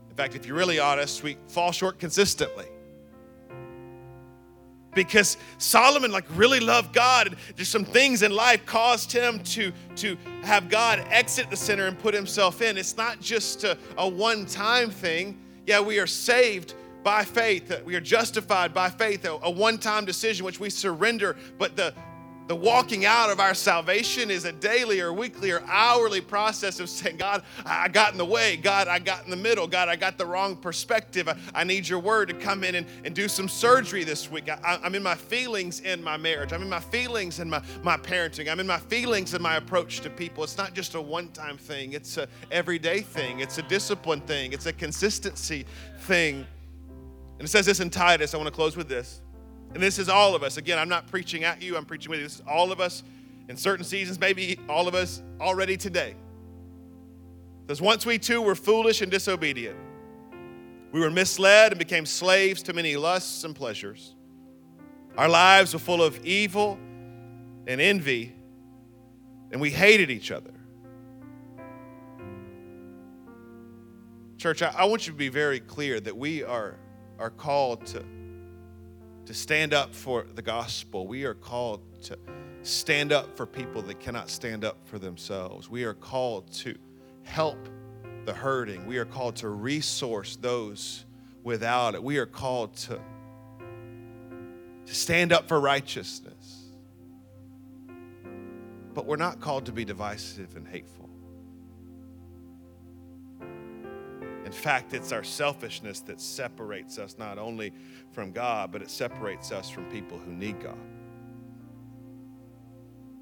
In 0.09 0.15
fact, 0.15 0.35
if 0.35 0.45
you're 0.45 0.55
really 0.55 0.79
honest, 0.79 1.23
we 1.23 1.37
fall 1.47 1.71
short 1.71 1.99
consistently. 1.99 2.67
Because 4.95 5.37
Solomon 5.59 6.11
like 6.11 6.25
really 6.35 6.59
loved 6.59 6.93
God, 6.93 7.27
and 7.27 7.35
just 7.55 7.71
some 7.71 7.85
things 7.85 8.23
in 8.23 8.31
life 8.31 8.65
caused 8.65 9.11
him 9.11 9.39
to, 9.43 9.71
to 9.97 10.17
have 10.41 10.69
God 10.69 11.05
exit 11.09 11.49
the 11.49 11.57
center 11.57 11.85
and 11.85 11.99
put 11.99 12.13
himself 12.13 12.61
in. 12.61 12.77
It's 12.77 12.97
not 12.97 13.19
just 13.19 13.63
a, 13.65 13.77
a 13.97 14.07
one-time 14.07 14.89
thing. 14.89 15.39
Yeah, 15.67 15.81
we 15.81 15.99
are 15.99 16.07
saved 16.07 16.73
by 17.03 17.23
faith. 17.23 17.83
We 17.85 17.95
are 17.95 18.01
justified 18.01 18.73
by 18.73 18.89
faith, 18.89 19.25
a, 19.25 19.37
a 19.43 19.51
one-time 19.51 20.05
decision 20.05 20.43
which 20.45 20.59
we 20.59 20.71
surrender. 20.71 21.35
But 21.59 21.75
the 21.75 21.93
the 22.47 22.55
walking 22.55 23.05
out 23.05 23.31
of 23.31 23.39
our 23.39 23.55
salvation 23.55 24.29
is 24.29 24.45
a 24.45 24.51
daily 24.51 25.01
or 25.01 25.11
weekly 25.11 25.49
or 25.49 25.63
hourly 25.65 26.21
process 26.21 26.79
of 26.79 26.89
saying, 26.89 27.17
God, 27.17 27.43
I 27.65 27.87
got 27.87 28.11
in 28.11 28.19
the 28.19 28.25
way. 28.25 28.55
God, 28.55 28.87
I 28.87 28.99
got 28.99 29.23
in 29.23 29.31
the 29.31 29.35
middle. 29.35 29.65
God, 29.65 29.89
I 29.89 29.95
got 29.95 30.19
the 30.19 30.25
wrong 30.27 30.55
perspective. 30.55 31.27
I, 31.55 31.63
need 31.63 31.87
your 31.87 31.97
word 31.99 32.29
to 32.29 32.35
come 32.35 32.63
in 32.63 32.75
and, 32.75 32.85
and 33.03 33.15
do 33.15 33.27
some 33.27 33.49
surgery 33.49 34.03
this 34.03 34.29
week. 34.29 34.47
I, 34.47 34.79
I'm 34.83 34.93
in 34.93 35.01
my 35.01 35.15
feelings 35.15 35.79
in 35.79 36.03
my 36.03 36.17
marriage. 36.17 36.53
I'm 36.53 36.61
in 36.61 36.69
my 36.69 36.79
feelings 36.79 37.39
in 37.39 37.49
my, 37.49 37.63
my 37.81 37.97
parenting. 37.97 38.51
I'm 38.51 38.59
in 38.59 38.67
my 38.67 38.79
feelings 38.79 39.33
in 39.33 39.41
my 39.41 39.55
approach 39.55 40.01
to 40.01 40.09
people. 40.11 40.43
It's 40.43 40.57
not 40.57 40.75
just 40.75 40.93
a 40.93 41.01
one 41.01 41.29
time 41.29 41.57
thing, 41.57 41.93
it's 41.93 42.17
a 42.17 42.27
everyday 42.51 43.01
thing, 43.01 43.39
it's 43.39 43.57
a 43.57 43.63
discipline 43.63 44.21
thing, 44.21 44.53
it's 44.53 44.67
a 44.67 44.73
consistency 44.73 45.65
thing. 46.01 46.45
And 47.39 47.45
it 47.45 47.49
says 47.49 47.65
this 47.65 47.79
in 47.79 47.89
Titus. 47.89 48.33
I 48.33 48.37
want 48.37 48.47
to 48.47 48.53
close 48.53 48.77
with 48.77 48.87
this. 48.87 49.21
And 49.75 49.83
this 49.83 49.99
is 49.99 50.07
all 50.07 50.35
of 50.35 50.41
us. 50.41 50.55
Again, 50.55 50.79
I'm 50.79 50.87
not 50.87 51.07
preaching 51.07 51.43
at 51.43 51.61
you, 51.61 51.75
I'm 51.75 51.83
preaching 51.83 52.09
with 52.09 52.19
you. 52.19 52.25
This 52.25 52.35
is 52.35 52.43
all 52.47 52.71
of 52.71 52.79
us 52.79 53.03
in 53.49 53.57
certain 53.57 53.83
seasons, 53.83 54.17
maybe 54.17 54.57
all 54.69 54.87
of 54.87 54.95
us 54.95 55.21
already 55.41 55.75
today. 55.75 56.15
Because 57.61 57.81
once 57.81 58.05
we 58.05 58.17
too 58.17 58.41
were 58.41 58.55
foolish 58.55 59.01
and 59.01 59.11
disobedient, 59.11 59.77
we 60.93 61.01
were 61.01 61.11
misled 61.11 61.73
and 61.73 61.77
became 61.77 62.05
slaves 62.05 62.63
to 62.63 62.73
many 62.73 62.95
lusts 62.95 63.43
and 63.43 63.53
pleasures. 63.53 64.15
Our 65.17 65.27
lives 65.27 65.73
were 65.73 65.79
full 65.79 66.01
of 66.01 66.25
evil 66.25 66.79
and 67.67 67.81
envy, 67.81 68.33
and 69.51 69.59
we 69.59 69.71
hated 69.71 70.09
each 70.09 70.31
other. 70.31 70.53
Church, 74.37 74.61
I, 74.61 74.73
I 74.77 74.85
want 74.85 75.05
you 75.05 75.11
to 75.11 75.19
be 75.19 75.27
very 75.27 75.59
clear 75.59 75.99
that 75.99 76.15
we 76.15 76.45
are, 76.45 76.77
are 77.19 77.29
called 77.29 77.85
to 77.87 78.05
to 79.25 79.33
stand 79.33 79.73
up 79.73 79.93
for 79.93 80.25
the 80.35 80.41
gospel. 80.41 81.07
We 81.07 81.25
are 81.25 81.33
called 81.33 81.81
to 82.03 82.17
stand 82.61 83.11
up 83.11 83.35
for 83.35 83.45
people 83.45 83.81
that 83.83 83.99
cannot 83.99 84.29
stand 84.29 84.63
up 84.63 84.77
for 84.85 84.99
themselves. 84.99 85.69
We 85.69 85.83
are 85.83 85.93
called 85.93 86.51
to 86.53 86.75
help 87.23 87.57
the 88.25 88.33
hurting. 88.33 88.85
We 88.85 88.97
are 88.97 89.05
called 89.05 89.35
to 89.37 89.49
resource 89.49 90.35
those 90.35 91.05
without 91.43 91.95
it. 91.95 92.03
We 92.03 92.17
are 92.17 92.25
called 92.25 92.75
to, 92.77 92.99
to 94.85 94.95
stand 94.95 95.31
up 95.31 95.47
for 95.47 95.59
righteousness. 95.59 96.63
But 98.93 99.05
we're 99.05 99.17
not 99.17 99.41
called 99.41 99.65
to 99.65 99.71
be 99.71 99.85
divisive 99.85 100.55
and 100.55 100.67
hateful. 100.67 101.04
In 104.45 104.51
fact, 104.51 104.93
it's 104.93 105.11
our 105.11 105.23
selfishness 105.23 106.01
that 106.01 106.21
separates 106.21 106.99
us 106.99 107.17
not 107.17 107.39
only 107.39 107.73
from 108.11 108.31
God, 108.31 108.71
but 108.71 108.83
it 108.83 108.91
separates 108.91 109.51
us 109.51 109.69
from 109.69 109.85
people 109.85 110.19
who 110.19 110.31
need 110.31 110.61
God. 110.61 110.77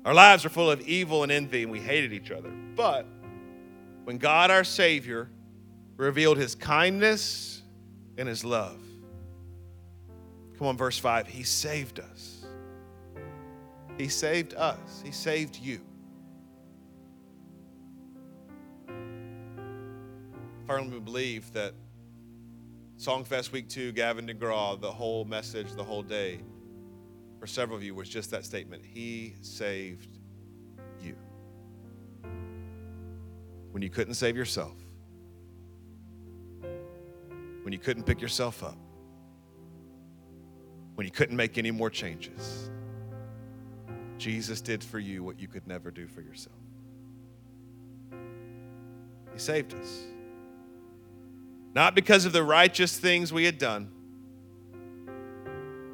Our 0.04 0.14
lives 0.14 0.44
are 0.44 0.50
full 0.50 0.70
of 0.70 0.82
evil 0.82 1.24
and 1.24 1.32
envy, 1.32 1.64
and 1.64 1.72
we 1.72 1.80
hated 1.80 2.12
each 2.12 2.30
other. 2.30 2.52
But 2.76 3.06
when 4.04 4.18
God, 4.18 4.52
our 4.52 4.66
Savior, 4.66 5.30
revealed 5.96 6.38
his 6.38 6.56
kindness 6.56 7.62
and 8.18 8.28
his 8.28 8.44
love, 8.44 8.82
come 10.58 10.68
on, 10.68 10.78
verse 10.78 11.00
5, 11.00 11.28
he 11.28 11.44
saved 11.44 12.02
us. 12.02 12.46
He 13.98 14.10
saved 14.10 14.56
us, 14.56 15.02
he 15.06 15.12
saved 15.12 15.58
you. 15.58 15.80
Firmly 20.74 21.00
believe 21.00 21.54
that 21.54 21.72
Songfest 22.98 23.52
Week 23.52 23.70
2, 23.70 23.92
Gavin 23.92 24.26
DeGraw, 24.26 24.82
the 24.82 24.92
whole 24.92 25.24
message, 25.24 25.72
the 25.74 25.84
whole 25.84 26.02
day, 26.02 26.40
for 27.40 27.46
several 27.46 27.78
of 27.78 27.84
you 27.84 27.94
was 27.94 28.10
just 28.10 28.32
that 28.32 28.44
statement 28.44 28.84
He 28.84 29.36
saved 29.42 30.18
you. 31.00 31.16
When 33.70 33.84
you 33.84 33.92
couldn't 33.92 34.16
save 34.16 34.36
yourself, 34.36 34.74
when 37.62 37.72
you 37.72 37.78
couldn't 37.78 38.06
pick 38.06 38.20
yourself 38.20 38.64
up, 38.64 38.78
when 40.96 41.06
you 41.06 41.12
couldn't 41.12 41.38
make 41.38 41.60
any 41.60 41.70
more 41.70 41.92
changes, 41.92 42.72
Jesus 44.18 44.60
did 44.60 44.84
for 44.84 44.98
you 44.98 45.24
what 45.24 45.40
you 45.40 45.48
could 45.48 45.68
never 45.68 45.92
do 45.92 46.08
for 46.08 46.22
yourself. 46.22 46.58
He 49.34 49.38
saved 49.38 49.76
us. 49.76 50.06
Not 51.74 51.96
because 51.96 52.26
of 52.26 52.34
the 52.34 52.44
righteous 52.44 52.98
things 52.98 53.34
we 53.34 53.46
had 53.46 53.58
done. 53.58 53.90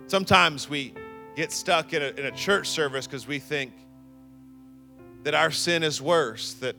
Sometimes 0.08 0.70
we 0.70 0.94
get 1.36 1.52
stuck 1.52 1.94
in 1.94 2.02
a, 2.02 2.08
in 2.08 2.26
a 2.26 2.32
church 2.32 2.68
service 2.68 3.06
because 3.08 3.28
we 3.28 3.40
think 3.40 3.72
that 5.24 5.34
our 5.34 5.52
sin 5.52 5.84
is 5.84 6.02
worse, 6.02 6.54
that 6.56 6.76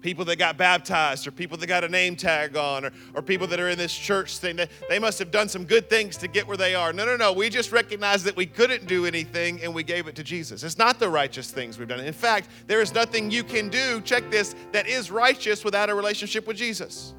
people 0.00 0.24
that 0.26 0.36
got 0.36 0.58
baptized 0.58 1.26
or 1.26 1.30
people 1.30 1.56
that 1.56 1.66
got 1.66 1.82
a 1.82 1.88
name 1.88 2.14
tag 2.14 2.56
on 2.56 2.84
or, 2.84 2.92
or 3.14 3.22
people 3.22 3.46
that 3.46 3.58
are 3.58 3.70
in 3.70 3.78
this 3.78 3.94
church 3.94 4.36
thing, 4.36 4.54
they, 4.54 4.68
they 4.90 4.98
must 4.98 5.18
have 5.18 5.30
done 5.30 5.48
some 5.48 5.64
good 5.64 5.88
things 5.88 6.18
to 6.18 6.28
get 6.28 6.46
where 6.46 6.58
they 6.58 6.74
are. 6.74 6.92
No, 6.92 7.06
no, 7.06 7.16
no. 7.16 7.32
We 7.32 7.48
just 7.48 7.72
recognize 7.72 8.22
that 8.24 8.36
we 8.36 8.44
couldn't 8.44 8.86
do 8.86 9.06
anything 9.06 9.62
and 9.62 9.74
we 9.74 9.82
gave 9.82 10.06
it 10.06 10.14
to 10.16 10.22
Jesus. 10.22 10.62
It's 10.62 10.76
not 10.76 10.98
the 10.98 11.08
righteous 11.08 11.50
things 11.50 11.78
we've 11.78 11.88
done. 11.88 12.00
In 12.00 12.12
fact, 12.12 12.50
there 12.66 12.82
is 12.82 12.92
nothing 12.92 13.30
you 13.30 13.42
can 13.42 13.70
do, 13.70 14.02
check 14.02 14.30
this, 14.30 14.54
that 14.72 14.86
is 14.86 15.10
righteous 15.10 15.64
without 15.64 15.88
a 15.88 15.94
relationship 15.94 16.46
with 16.46 16.58
Jesus. 16.58 17.14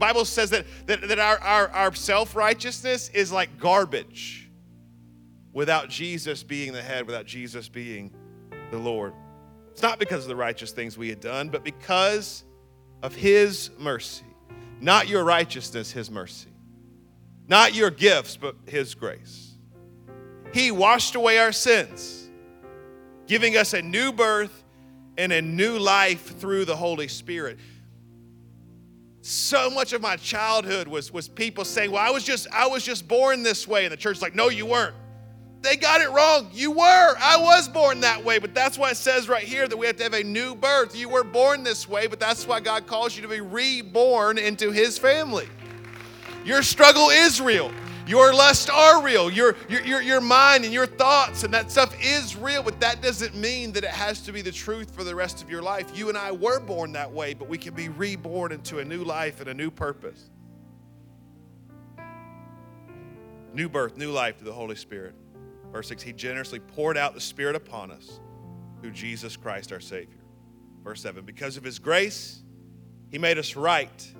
The 0.00 0.06
Bible 0.06 0.24
says 0.24 0.48
that, 0.48 0.64
that, 0.86 1.08
that 1.08 1.18
our, 1.18 1.38
our, 1.40 1.68
our 1.68 1.94
self 1.94 2.34
righteousness 2.34 3.10
is 3.10 3.30
like 3.30 3.58
garbage 3.58 4.48
without 5.52 5.90
Jesus 5.90 6.42
being 6.42 6.72
the 6.72 6.80
head, 6.80 7.06
without 7.06 7.26
Jesus 7.26 7.68
being 7.68 8.10
the 8.70 8.78
Lord. 8.78 9.12
It's 9.72 9.82
not 9.82 9.98
because 9.98 10.22
of 10.24 10.30
the 10.30 10.36
righteous 10.36 10.72
things 10.72 10.96
we 10.96 11.10
had 11.10 11.20
done, 11.20 11.50
but 11.50 11.64
because 11.64 12.44
of 13.02 13.14
His 13.14 13.68
mercy. 13.78 14.24
Not 14.80 15.06
your 15.06 15.22
righteousness, 15.22 15.92
His 15.92 16.10
mercy. 16.10 16.48
Not 17.46 17.74
your 17.74 17.90
gifts, 17.90 18.38
but 18.38 18.56
His 18.64 18.94
grace. 18.94 19.52
He 20.54 20.70
washed 20.70 21.14
away 21.14 21.36
our 21.36 21.52
sins, 21.52 22.30
giving 23.26 23.58
us 23.58 23.74
a 23.74 23.82
new 23.82 24.12
birth 24.12 24.64
and 25.18 25.30
a 25.30 25.42
new 25.42 25.78
life 25.78 26.38
through 26.38 26.64
the 26.64 26.76
Holy 26.76 27.06
Spirit 27.08 27.58
so 29.22 29.68
much 29.68 29.92
of 29.92 30.00
my 30.00 30.16
childhood 30.16 30.88
was, 30.88 31.12
was 31.12 31.28
people 31.28 31.64
saying, 31.64 31.90
Well, 31.90 32.04
I 32.04 32.10
was 32.10 32.24
just 32.24 32.46
I 32.52 32.66
was 32.66 32.84
just 32.84 33.06
born 33.06 33.42
this 33.42 33.68
way. 33.68 33.84
And 33.84 33.92
the 33.92 33.96
church's 33.96 34.22
like, 34.22 34.34
No, 34.34 34.48
you 34.48 34.66
weren't. 34.66 34.94
They 35.62 35.76
got 35.76 36.00
it 36.00 36.10
wrong. 36.10 36.48
You 36.54 36.70
were. 36.70 37.14
I 37.18 37.36
was 37.38 37.68
born 37.68 38.00
that 38.00 38.24
way. 38.24 38.38
But 38.38 38.54
that's 38.54 38.78
why 38.78 38.90
it 38.90 38.96
says 38.96 39.28
right 39.28 39.44
here 39.44 39.68
that 39.68 39.76
we 39.76 39.86
have 39.86 39.96
to 39.96 40.02
have 40.02 40.14
a 40.14 40.24
new 40.24 40.54
birth. 40.54 40.96
You 40.96 41.10
were 41.10 41.24
born 41.24 41.64
this 41.64 41.86
way, 41.86 42.06
but 42.06 42.18
that's 42.18 42.46
why 42.46 42.60
God 42.60 42.86
calls 42.86 43.14
you 43.14 43.22
to 43.22 43.28
be 43.28 43.42
reborn 43.42 44.38
into 44.38 44.70
his 44.70 44.96
family. 44.96 45.48
Your 46.44 46.62
struggle 46.62 47.10
is 47.10 47.42
real. 47.42 47.70
Your 48.06 48.32
lusts 48.32 48.68
are 48.70 49.02
real. 49.02 49.30
Your, 49.30 49.56
your, 49.68 49.82
your, 49.82 50.02
your 50.02 50.20
mind 50.20 50.64
and 50.64 50.72
your 50.72 50.86
thoughts 50.86 51.44
and 51.44 51.52
that 51.54 51.70
stuff 51.70 51.94
is 52.02 52.36
real, 52.36 52.62
but 52.62 52.80
that 52.80 53.02
doesn't 53.02 53.34
mean 53.34 53.72
that 53.72 53.84
it 53.84 53.90
has 53.90 54.20
to 54.22 54.32
be 54.32 54.42
the 54.42 54.52
truth 54.52 54.94
for 54.94 55.04
the 55.04 55.14
rest 55.14 55.42
of 55.42 55.50
your 55.50 55.62
life. 55.62 55.96
You 55.96 56.08
and 56.08 56.18
I 56.18 56.32
were 56.32 56.60
born 56.60 56.92
that 56.92 57.10
way, 57.10 57.34
but 57.34 57.48
we 57.48 57.58
can 57.58 57.74
be 57.74 57.88
reborn 57.88 58.52
into 58.52 58.78
a 58.78 58.84
new 58.84 59.04
life 59.04 59.40
and 59.40 59.48
a 59.48 59.54
new 59.54 59.70
purpose. 59.70 60.30
New 63.52 63.68
birth, 63.68 63.96
new 63.96 64.12
life 64.12 64.38
to 64.38 64.44
the 64.44 64.52
Holy 64.52 64.76
Spirit. 64.76 65.14
Verse 65.72 65.88
6 65.88 66.02
He 66.02 66.12
generously 66.12 66.60
poured 66.60 66.96
out 66.96 67.14
the 67.14 67.20
Spirit 67.20 67.56
upon 67.56 67.90
us 67.90 68.20
through 68.80 68.92
Jesus 68.92 69.36
Christ 69.36 69.72
our 69.72 69.80
Savior. 69.80 70.20
Verse 70.84 71.02
7 71.02 71.24
Because 71.24 71.56
of 71.56 71.64
His 71.64 71.78
grace, 71.78 72.42
He 73.10 73.18
made 73.18 73.38
us 73.38 73.56
right 73.56 74.12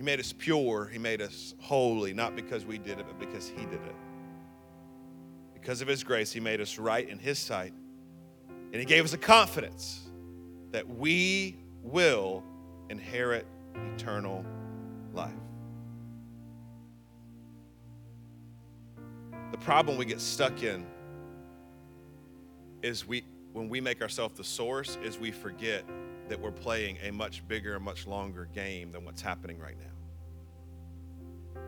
he 0.00 0.04
made 0.04 0.18
us 0.18 0.32
pure. 0.32 0.88
He 0.90 0.98
made 0.98 1.20
us 1.20 1.54
holy, 1.58 2.14
not 2.14 2.34
because 2.34 2.64
we 2.64 2.78
did 2.78 2.98
it, 2.98 3.04
but 3.06 3.18
because 3.20 3.46
He 3.46 3.66
did 3.66 3.74
it. 3.74 3.94
Because 5.52 5.82
of 5.82 5.88
His 5.88 6.02
grace, 6.02 6.32
He 6.32 6.40
made 6.40 6.58
us 6.58 6.78
right 6.78 7.06
in 7.06 7.18
His 7.18 7.38
sight. 7.38 7.74
And 8.48 8.76
He 8.76 8.86
gave 8.86 9.04
us 9.04 9.12
a 9.12 9.18
confidence 9.18 10.08
that 10.70 10.88
we 10.88 11.58
will 11.82 12.42
inherit 12.88 13.46
eternal 13.94 14.42
life. 15.12 15.34
The 19.52 19.58
problem 19.58 19.98
we 19.98 20.06
get 20.06 20.22
stuck 20.22 20.62
in 20.62 20.86
is 22.82 23.06
we 23.06 23.22
when 23.52 23.68
we 23.68 23.82
make 23.82 24.00
ourselves 24.00 24.38
the 24.38 24.44
source 24.44 24.96
is 25.04 25.18
we 25.18 25.30
forget 25.30 25.84
that 26.30 26.40
we're 26.40 26.52
playing 26.52 26.96
a 27.02 27.10
much 27.10 27.46
bigger 27.48 27.74
and 27.74 27.84
much 27.84 28.06
longer 28.06 28.48
game 28.54 28.92
than 28.92 29.04
what's 29.04 29.20
happening 29.20 29.58
right 29.58 29.76
now. 29.78 31.60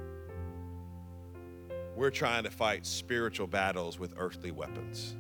We're 1.96 2.10
trying 2.10 2.44
to 2.44 2.50
fight 2.50 2.86
spiritual 2.86 3.48
battles 3.48 3.98
with 3.98 4.14
earthly 4.16 4.52
weapons. 4.52 5.16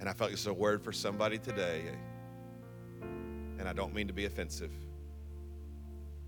And 0.00 0.08
I 0.08 0.14
felt 0.14 0.30
this 0.30 0.40
is 0.40 0.46
a 0.46 0.54
word 0.54 0.82
for 0.82 0.92
somebody 0.92 1.36
today. 1.36 1.82
And 3.58 3.68
I 3.68 3.74
don't 3.74 3.94
mean 3.94 4.06
to 4.06 4.14
be 4.14 4.24
offensive, 4.24 4.72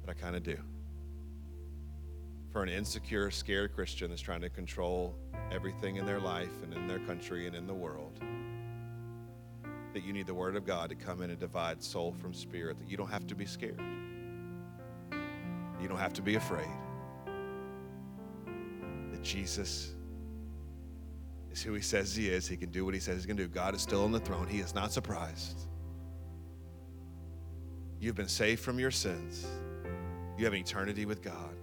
but 0.04 0.10
I 0.10 0.20
kind 0.20 0.36
of 0.36 0.42
do. 0.42 0.58
For 2.52 2.62
an 2.62 2.68
insecure, 2.68 3.30
scared 3.30 3.74
Christian 3.74 4.10
that's 4.10 4.20
trying 4.20 4.42
to 4.42 4.50
control 4.50 5.14
everything 5.50 5.96
in 5.96 6.04
their 6.04 6.20
life 6.20 6.62
and 6.62 6.74
in 6.74 6.86
their 6.86 6.98
country 7.00 7.46
and 7.46 7.56
in 7.56 7.66
the 7.66 7.74
world, 7.74 8.20
that 9.92 10.04
you 10.04 10.12
need 10.12 10.26
the 10.26 10.34
Word 10.34 10.56
of 10.56 10.64
God 10.64 10.90
to 10.90 10.94
come 10.94 11.22
in 11.22 11.30
and 11.30 11.38
divide 11.38 11.82
soul 11.82 12.14
from 12.20 12.32
spirit, 12.34 12.78
that 12.78 12.90
you 12.90 12.96
don't 12.96 13.10
have 13.10 13.26
to 13.26 13.34
be 13.34 13.46
scared. 13.46 13.80
You 15.80 15.88
don't 15.88 15.98
have 15.98 16.12
to 16.14 16.22
be 16.22 16.34
afraid. 16.34 16.68
That 19.12 19.22
Jesus 19.22 19.92
is 21.50 21.62
who 21.62 21.74
He 21.74 21.82
says 21.82 22.14
He 22.14 22.28
is. 22.28 22.46
He 22.48 22.56
can 22.56 22.70
do 22.70 22.84
what 22.84 22.94
He 22.94 23.00
says 23.00 23.16
He's 23.16 23.26
going 23.26 23.36
to 23.36 23.44
do. 23.44 23.48
God 23.48 23.74
is 23.74 23.82
still 23.82 24.04
on 24.04 24.12
the 24.12 24.20
throne. 24.20 24.46
He 24.48 24.60
is 24.60 24.74
not 24.74 24.92
surprised. 24.92 25.66
You've 28.00 28.14
been 28.14 28.28
saved 28.28 28.60
from 28.60 28.78
your 28.78 28.92
sins, 28.92 29.46
you 30.36 30.44
have 30.44 30.54
an 30.54 30.60
eternity 30.60 31.04
with 31.04 31.20
God. 31.20 31.57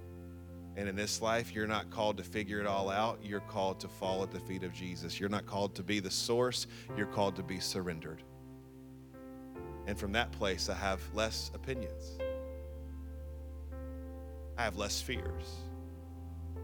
And 0.77 0.89
in 0.89 0.95
this 0.95 1.21
life, 1.21 1.53
you're 1.55 1.67
not 1.67 1.89
called 1.89 2.17
to 2.17 2.23
figure 2.23 2.59
it 2.59 2.67
all 2.67 2.89
out. 2.89 3.19
You're 3.23 3.39
called 3.39 3.79
to 3.79 3.87
fall 3.87 4.23
at 4.23 4.31
the 4.31 4.39
feet 4.39 4.63
of 4.63 4.73
Jesus. 4.73 5.19
You're 5.19 5.29
not 5.29 5.45
called 5.45 5.73
to 5.75 5.83
be 5.83 5.99
the 5.99 6.11
source. 6.11 6.67
You're 6.97 7.07
called 7.07 7.35
to 7.37 7.43
be 7.43 7.59
surrendered. 7.59 8.21
And 9.87 9.97
from 9.97 10.11
that 10.13 10.31
place, 10.33 10.67
I 10.67 10.73
have 10.73 11.01
less 11.13 11.51
opinions. 11.53 12.19
I 14.57 14.63
have 14.63 14.77
less 14.77 15.01
fears. 15.01 15.55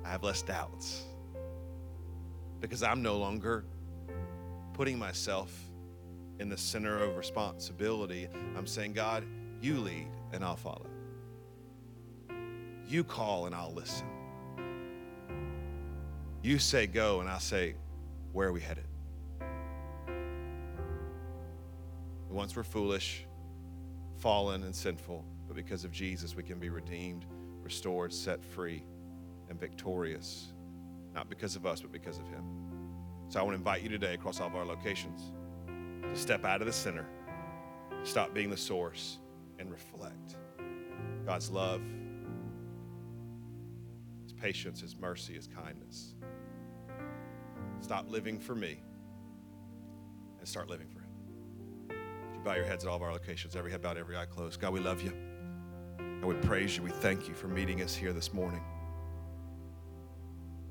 I 0.04 0.10
have 0.10 0.24
less 0.24 0.42
doubts. 0.42 1.04
Because 2.60 2.84
I'm 2.84 3.02
no 3.02 3.18
longer 3.18 3.66
putting 4.74 5.00
myself 5.00 5.54
in 6.40 6.50
the 6.50 6.58
center 6.58 6.98
of 6.98 7.16
responsibility. 7.16 8.28
I'm 8.58 8.68
saying, 8.68 8.94
God, 8.94 9.24
you 9.62 9.80
lead 9.80 10.08
and 10.34 10.44
I'll 10.44 10.56
follow. 10.56 10.91
You 12.92 13.06
call 13.06 13.46
and 13.46 13.56
I'll 13.56 13.72
listen. 13.72 14.06
You 16.44 16.60
say 16.60 16.88
go 16.88 17.22
and 17.22 17.30
I'll 17.30 17.40
say, 17.40 17.76
where 18.34 18.50
are 18.50 18.52
we 18.52 18.60
headed? 18.60 18.84
Once 22.30 22.54
we're 22.54 22.64
foolish, 22.64 23.26
fallen, 24.18 24.64
and 24.64 24.76
sinful, 24.76 25.24
but 25.48 25.56
because 25.56 25.86
of 25.86 25.94
Jesus, 25.94 26.36
we 26.36 26.44
can 26.44 26.60
be 26.60 26.68
redeemed, 26.68 27.26
restored, 27.64 28.12
set 28.12 28.44
free, 28.44 28.84
and 29.50 29.58
victorious. 29.58 30.52
Not 31.16 31.30
because 31.30 31.56
of 31.56 31.66
us, 31.66 31.80
but 31.80 31.94
because 31.94 32.18
of 32.18 32.28
Him. 32.28 32.44
So 33.30 33.40
I 33.40 33.44
want 33.44 33.54
to 33.54 33.58
invite 33.58 33.84
you 33.84 33.90
today 33.90 34.16
across 34.16 34.42
all 34.42 34.48
of 34.48 34.56
our 34.56 34.66
locations 34.66 35.32
to 36.04 36.20
step 36.20 36.44
out 36.44 36.60
of 36.60 36.68
the 36.68 36.74
center, 36.74 37.08
stop 38.04 38.34
being 38.34 38.50
the 38.50 38.58
source, 38.58 39.20
and 39.60 39.72
reflect 39.72 40.36
God's 41.26 41.50
love 41.50 41.82
patience, 44.42 44.82
His 44.82 44.98
mercy, 44.98 45.34
His 45.34 45.48
kindness. 45.48 46.16
Stop 47.80 48.10
living 48.10 48.40
for 48.40 48.56
me 48.56 48.82
and 50.40 50.48
start 50.48 50.70
living 50.70 50.88
for 50.88 51.00
Him. 51.00 51.10
Would 51.90 52.38
you 52.38 52.42
bow 52.44 52.56
your 52.56 52.66
heads 52.66 52.84
at 52.84 52.90
all 52.90 52.96
of 52.96 53.02
our 53.02 53.12
locations, 53.12 53.56
every 53.56 53.72
head 53.72 53.82
bowed, 53.82 53.98
every 53.98 54.18
eye 54.18 54.26
closed. 54.26 54.60
God, 54.60 54.74
we 54.74 54.80
love 54.80 55.02
you. 55.02 55.14
And 56.00 56.26
we 56.26 56.36
praise 56.36 56.78
you. 56.78 56.84
We 56.84 56.92
thank 56.92 57.28
you 57.28 57.34
for 57.34 57.48
meeting 57.48 57.82
us 57.82 57.96
here 57.96 58.14
this 58.14 58.34
morning. 58.34 58.64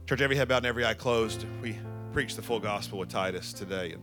Church, 0.08 0.20
every 0.20 0.36
head 0.36 0.48
bowed 0.48 0.58
and 0.58 0.66
every 0.66 0.84
eye 0.84 0.94
closed. 0.94 1.44
We 1.62 1.78
preached 2.12 2.36
the 2.36 2.42
full 2.42 2.60
gospel 2.60 2.98
with 2.98 3.08
Titus 3.08 3.52
today, 3.52 3.92
and 3.92 4.02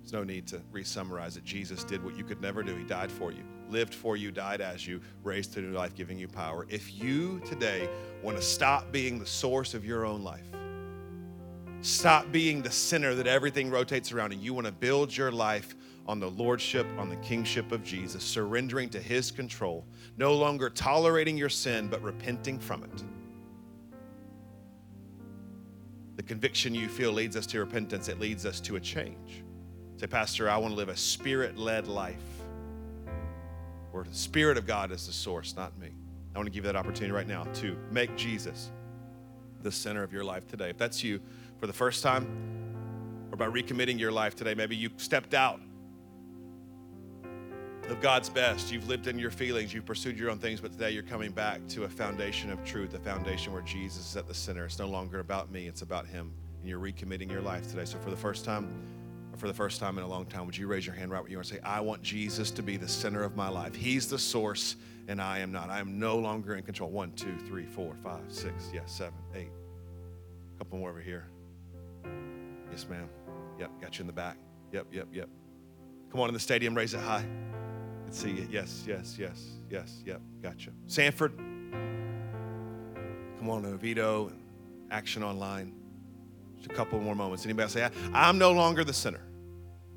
there's 0.00 0.12
no 0.12 0.22
need 0.22 0.46
to 0.48 0.62
re 0.70 0.84
summarize 0.84 1.36
it. 1.36 1.44
Jesus 1.44 1.82
did 1.82 2.04
what 2.04 2.16
you 2.16 2.24
could 2.24 2.40
never 2.40 2.62
do, 2.62 2.76
He 2.76 2.84
died 2.84 3.10
for 3.10 3.32
you 3.32 3.44
lived 3.70 3.94
for 3.94 4.16
you, 4.16 4.30
died 4.30 4.60
as 4.60 4.86
you, 4.86 5.00
raised 5.22 5.52
to 5.54 5.60
new 5.60 5.72
life, 5.72 5.94
giving 5.94 6.18
you 6.18 6.28
power. 6.28 6.66
If 6.68 6.92
you 6.94 7.40
today 7.46 7.88
want 8.22 8.36
to 8.36 8.42
stop 8.42 8.90
being 8.92 9.18
the 9.18 9.26
source 9.26 9.74
of 9.74 9.84
your 9.84 10.04
own 10.04 10.22
life, 10.22 10.46
stop 11.82 12.30
being 12.32 12.62
the 12.62 12.70
center 12.70 13.14
that 13.14 13.26
everything 13.26 13.70
rotates 13.70 14.12
around, 14.12 14.32
and 14.32 14.42
you 14.42 14.52
want 14.52 14.66
to 14.66 14.72
build 14.72 15.16
your 15.16 15.30
life 15.32 15.74
on 16.06 16.18
the 16.18 16.30
lordship, 16.30 16.86
on 16.98 17.08
the 17.08 17.16
kingship 17.16 17.72
of 17.72 17.84
Jesus, 17.84 18.24
surrendering 18.24 18.88
to 18.90 19.00
his 19.00 19.30
control, 19.30 19.84
no 20.16 20.34
longer 20.34 20.68
tolerating 20.68 21.36
your 21.36 21.48
sin, 21.48 21.88
but 21.88 22.02
repenting 22.02 22.58
from 22.58 22.82
it. 22.82 23.04
The 26.16 26.22
conviction 26.22 26.74
you 26.74 26.88
feel 26.88 27.12
leads 27.12 27.36
us 27.36 27.46
to 27.46 27.60
repentance, 27.60 28.08
it 28.08 28.20
leads 28.20 28.44
us 28.44 28.60
to 28.62 28.76
a 28.76 28.80
change. 28.80 29.42
Say, 29.96 30.06
Pastor, 30.06 30.50
I 30.50 30.56
want 30.56 30.72
to 30.72 30.76
live 30.76 30.88
a 30.88 30.96
spirit 30.96 31.56
led 31.56 31.86
life 31.86 32.39
where 33.92 34.04
the 34.04 34.14
Spirit 34.14 34.56
of 34.56 34.66
God 34.66 34.92
is 34.92 35.06
the 35.06 35.12
source, 35.12 35.56
not 35.56 35.78
me. 35.78 35.88
I 36.34 36.38
want 36.38 36.46
to 36.46 36.50
give 36.50 36.64
you 36.64 36.72
that 36.72 36.76
opportunity 36.76 37.12
right 37.12 37.26
now 37.26 37.44
to 37.54 37.76
make 37.90 38.16
Jesus 38.16 38.70
the 39.62 39.72
center 39.72 40.02
of 40.02 40.12
your 40.12 40.24
life 40.24 40.46
today. 40.46 40.70
If 40.70 40.78
that's 40.78 41.02
you 41.02 41.20
for 41.58 41.66
the 41.66 41.72
first 41.72 42.02
time, 42.02 42.26
or 43.30 43.36
by 43.36 43.46
recommitting 43.46 43.98
your 43.98 44.12
life 44.12 44.34
today, 44.34 44.54
maybe 44.54 44.76
you 44.76 44.90
stepped 44.96 45.34
out 45.34 45.60
of 47.88 48.00
God's 48.00 48.28
best. 48.28 48.72
You've 48.72 48.88
lived 48.88 49.06
in 49.06 49.18
your 49.18 49.30
feelings, 49.30 49.74
you've 49.74 49.86
pursued 49.86 50.18
your 50.18 50.30
own 50.30 50.38
things, 50.38 50.60
but 50.60 50.72
today 50.72 50.90
you're 50.92 51.02
coming 51.02 51.32
back 51.32 51.66
to 51.68 51.84
a 51.84 51.88
foundation 51.88 52.50
of 52.50 52.64
truth, 52.64 52.94
a 52.94 52.98
foundation 52.98 53.52
where 53.52 53.62
Jesus 53.62 54.10
is 54.10 54.16
at 54.16 54.26
the 54.26 54.34
center. 54.34 54.64
It's 54.64 54.78
no 54.78 54.86
longer 54.86 55.20
about 55.20 55.50
me, 55.50 55.66
it's 55.66 55.82
about 55.82 56.06
Him. 56.06 56.32
And 56.60 56.68
you're 56.68 56.78
recommitting 56.78 57.30
your 57.30 57.40
life 57.40 57.68
today. 57.68 57.84
So 57.84 57.98
for 57.98 58.10
the 58.10 58.16
first 58.16 58.44
time, 58.44 58.68
for 59.40 59.48
the 59.48 59.54
first 59.54 59.80
time 59.80 59.96
in 59.96 60.04
a 60.04 60.06
long 60.06 60.26
time, 60.26 60.44
would 60.44 60.56
you 60.56 60.66
raise 60.66 60.84
your 60.84 60.94
hand 60.94 61.10
right 61.10 61.22
where 61.22 61.30
you 61.30 61.38
are 61.38 61.40
and 61.40 61.48
say, 61.48 61.58
I 61.64 61.80
want 61.80 62.02
Jesus 62.02 62.50
to 62.50 62.62
be 62.62 62.76
the 62.76 62.86
center 62.86 63.24
of 63.24 63.36
my 63.36 63.48
life. 63.48 63.74
He's 63.74 64.06
the 64.06 64.18
source, 64.18 64.76
and 65.08 65.20
I 65.20 65.38
am 65.38 65.50
not. 65.50 65.70
I 65.70 65.80
am 65.80 65.98
no 65.98 66.18
longer 66.18 66.56
in 66.56 66.62
control. 66.62 66.90
One, 66.90 67.12
two, 67.12 67.38
three, 67.46 67.64
four, 67.64 67.94
five, 68.04 68.24
six, 68.28 68.70
yes, 68.72 68.92
seven, 68.92 69.18
eight. 69.34 69.48
A 70.54 70.58
couple 70.58 70.78
more 70.78 70.90
over 70.90 71.00
here. 71.00 71.26
Yes, 72.70 72.86
ma'am. 72.88 73.08
Yep, 73.58 73.80
got 73.80 73.98
you 73.98 74.02
in 74.02 74.06
the 74.06 74.12
back. 74.12 74.36
Yep, 74.72 74.88
yep, 74.92 75.08
yep. 75.10 75.30
Come 76.12 76.20
on 76.20 76.28
in 76.28 76.34
the 76.34 76.40
stadium, 76.40 76.74
raise 76.74 76.92
it 76.92 77.00
high. 77.00 77.24
Let's 78.04 78.18
see 78.18 78.32
it. 78.32 78.50
Yes, 78.50 78.84
yes, 78.86 79.16
yes, 79.18 79.52
yes, 79.70 80.02
yep, 80.04 80.20
gotcha. 80.42 80.70
Sanford. 80.86 81.34
Come 83.38 83.48
on, 83.48 83.64
Oviedo, 83.64 84.32
Action 84.90 85.22
Online. 85.22 85.72
Just 86.58 86.70
a 86.70 86.74
couple 86.74 87.00
more 87.00 87.14
moments. 87.14 87.46
Anybody 87.46 87.70
say, 87.70 87.88
I'm 88.12 88.36
no 88.36 88.52
longer 88.52 88.84
the 88.84 88.92
center. 88.92 89.22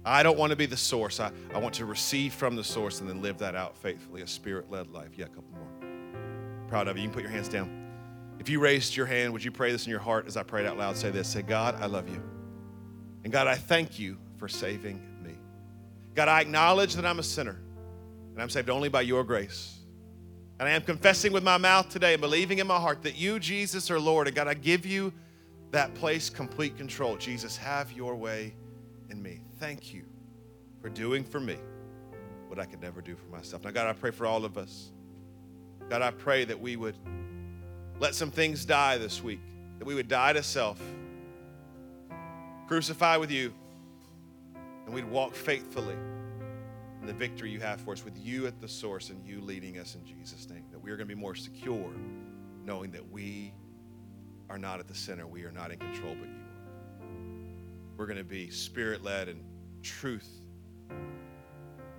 I 0.05 0.21
don't 0.23 0.37
want 0.37 0.51
to 0.51 0.55
be 0.55 0.65
the 0.65 0.77
source. 0.77 1.19
I, 1.19 1.31
I 1.53 1.59
want 1.59 1.75
to 1.75 1.85
receive 1.85 2.33
from 2.33 2.55
the 2.55 2.63
source 2.63 2.99
and 2.99 3.09
then 3.09 3.21
live 3.21 3.37
that 3.37 3.55
out 3.55 3.77
faithfully, 3.77 4.21
a 4.21 4.27
spirit 4.27 4.69
led 4.69 4.89
life. 4.91 5.11
Yeah, 5.15 5.25
a 5.25 5.29
couple 5.29 5.45
more. 5.51 5.89
Proud 6.67 6.87
of 6.87 6.97
you. 6.97 7.03
You 7.03 7.09
can 7.09 7.13
put 7.13 7.23
your 7.23 7.31
hands 7.31 7.47
down. 7.47 7.79
If 8.39 8.49
you 8.49 8.59
raised 8.59 8.95
your 8.95 9.05
hand, 9.05 9.31
would 9.31 9.43
you 9.43 9.51
pray 9.51 9.71
this 9.71 9.85
in 9.85 9.91
your 9.91 9.99
heart 9.99 10.27
as 10.27 10.35
I 10.35 10.43
prayed 10.43 10.65
out 10.65 10.77
loud? 10.77 10.97
Say 10.97 11.11
this 11.11 11.29
Say, 11.29 11.41
God, 11.41 11.81
I 11.81 11.85
love 11.85 12.09
you. 12.09 12.21
And 13.23 13.31
God, 13.31 13.47
I 13.47 13.55
thank 13.55 13.97
you 13.97 14.17
for 14.37 14.49
saving 14.49 15.01
me. 15.23 15.37
God, 16.15 16.27
I 16.27 16.41
acknowledge 16.41 16.95
that 16.95 17.05
I'm 17.05 17.19
a 17.19 17.23
sinner 17.23 17.57
and 18.33 18.41
I'm 18.41 18.49
saved 18.49 18.69
only 18.69 18.89
by 18.89 19.01
your 19.01 19.23
grace. 19.23 19.79
And 20.59 20.67
I 20.67 20.71
am 20.73 20.81
confessing 20.81 21.31
with 21.31 21.43
my 21.43 21.57
mouth 21.57 21.89
today 21.89 22.13
and 22.13 22.21
believing 22.21 22.59
in 22.59 22.67
my 22.67 22.79
heart 22.79 23.03
that 23.03 23.15
you, 23.15 23.39
Jesus, 23.39 23.89
are 23.89 23.99
Lord. 23.99 24.27
And 24.27 24.35
God, 24.35 24.47
I 24.47 24.53
give 24.53 24.85
you 24.85 25.13
that 25.71 25.93
place 25.95 26.29
complete 26.29 26.77
control. 26.77 27.15
Jesus, 27.15 27.55
have 27.57 27.91
your 27.91 28.15
way 28.15 28.53
in 29.13 29.21
me. 29.21 29.39
Thank 29.59 29.93
you 29.93 30.03
for 30.81 30.89
doing 30.89 31.23
for 31.23 31.39
me 31.39 31.55
what 32.47 32.59
I 32.59 32.65
could 32.65 32.81
never 32.81 32.99
do 32.99 33.15
for 33.15 33.27
myself. 33.27 33.63
Now, 33.63 33.71
God, 33.71 33.87
I 33.87 33.93
pray 33.93 34.11
for 34.11 34.25
all 34.25 34.43
of 34.43 34.57
us. 34.57 34.91
God, 35.89 36.01
I 36.01 36.11
pray 36.11 36.43
that 36.45 36.59
we 36.59 36.75
would 36.75 36.97
let 37.99 38.15
some 38.15 38.31
things 38.31 38.65
die 38.65 38.97
this 38.97 39.23
week, 39.23 39.39
that 39.77 39.85
we 39.85 39.93
would 39.95 40.07
die 40.07 40.33
to 40.33 40.43
self, 40.43 40.81
crucify 42.67 43.17
with 43.17 43.31
you, 43.31 43.53
and 44.85 44.93
we'd 44.93 45.09
walk 45.09 45.35
faithfully 45.35 45.95
in 46.99 47.05
the 47.05 47.13
victory 47.13 47.51
you 47.51 47.59
have 47.59 47.79
for 47.81 47.93
us 47.93 48.03
with 48.03 48.17
you 48.17 48.47
at 48.47 48.59
the 48.59 48.67
source 48.67 49.09
and 49.09 49.23
you 49.25 49.41
leading 49.41 49.77
us 49.77 49.95
in 49.95 50.03
Jesus' 50.03 50.49
name. 50.49 50.65
That 50.71 50.79
we 50.79 50.89
are 50.89 50.97
going 50.97 51.07
to 51.07 51.15
be 51.15 51.19
more 51.19 51.35
secure 51.35 51.93
knowing 52.65 52.91
that 52.91 53.11
we 53.11 53.53
are 54.49 54.57
not 54.57 54.79
at 54.79 54.87
the 54.87 54.95
center. 54.95 55.27
We 55.27 55.43
are 55.43 55.51
not 55.51 55.71
in 55.71 55.77
control, 55.77 56.15
but 56.19 56.27
you. 56.29 56.42
We're 57.97 58.05
going 58.05 58.17
to 58.17 58.23
be 58.23 58.49
spirit 58.49 59.03
led 59.03 59.27
and 59.27 59.41
truth 59.81 60.29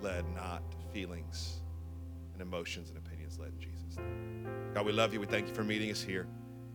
led, 0.01 0.25
not 0.35 0.63
feelings 0.93 1.61
and 2.33 2.43
emotions 2.43 2.91
and 2.91 2.99
opinions 2.99 3.39
led 3.39 3.53
in 3.53 3.61
Jesus' 3.61 3.97
name. 3.97 4.47
God, 4.75 4.85
we 4.85 4.93
love 4.93 5.13
you. 5.13 5.21
We 5.21 5.27
thank 5.27 5.49
you 5.49 5.55
for 5.55 5.65
meeting 5.65 5.91
us 5.91 6.03
here. 6.03 6.27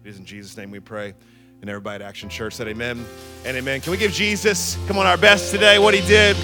It 0.04 0.10
is 0.10 0.18
in 0.18 0.26
Jesus' 0.26 0.56
name 0.58 0.72
we 0.72 0.80
pray. 0.80 1.14
And 1.62 1.70
everybody 1.70 2.02
at 2.02 2.08
Action 2.08 2.30
Church 2.30 2.54
said 2.54 2.70
amen 2.70 3.06
and 3.46 3.58
amen. 3.58 3.82
Can 3.82 3.92
we 3.92 3.98
give 3.98 4.14
Jesus, 4.14 4.78
come 4.88 4.98
on, 4.98 5.06
our 5.06 5.18
best 5.18 5.52
today, 5.52 5.78
what 5.78 5.94
he 5.94 6.02
did? 6.08 6.38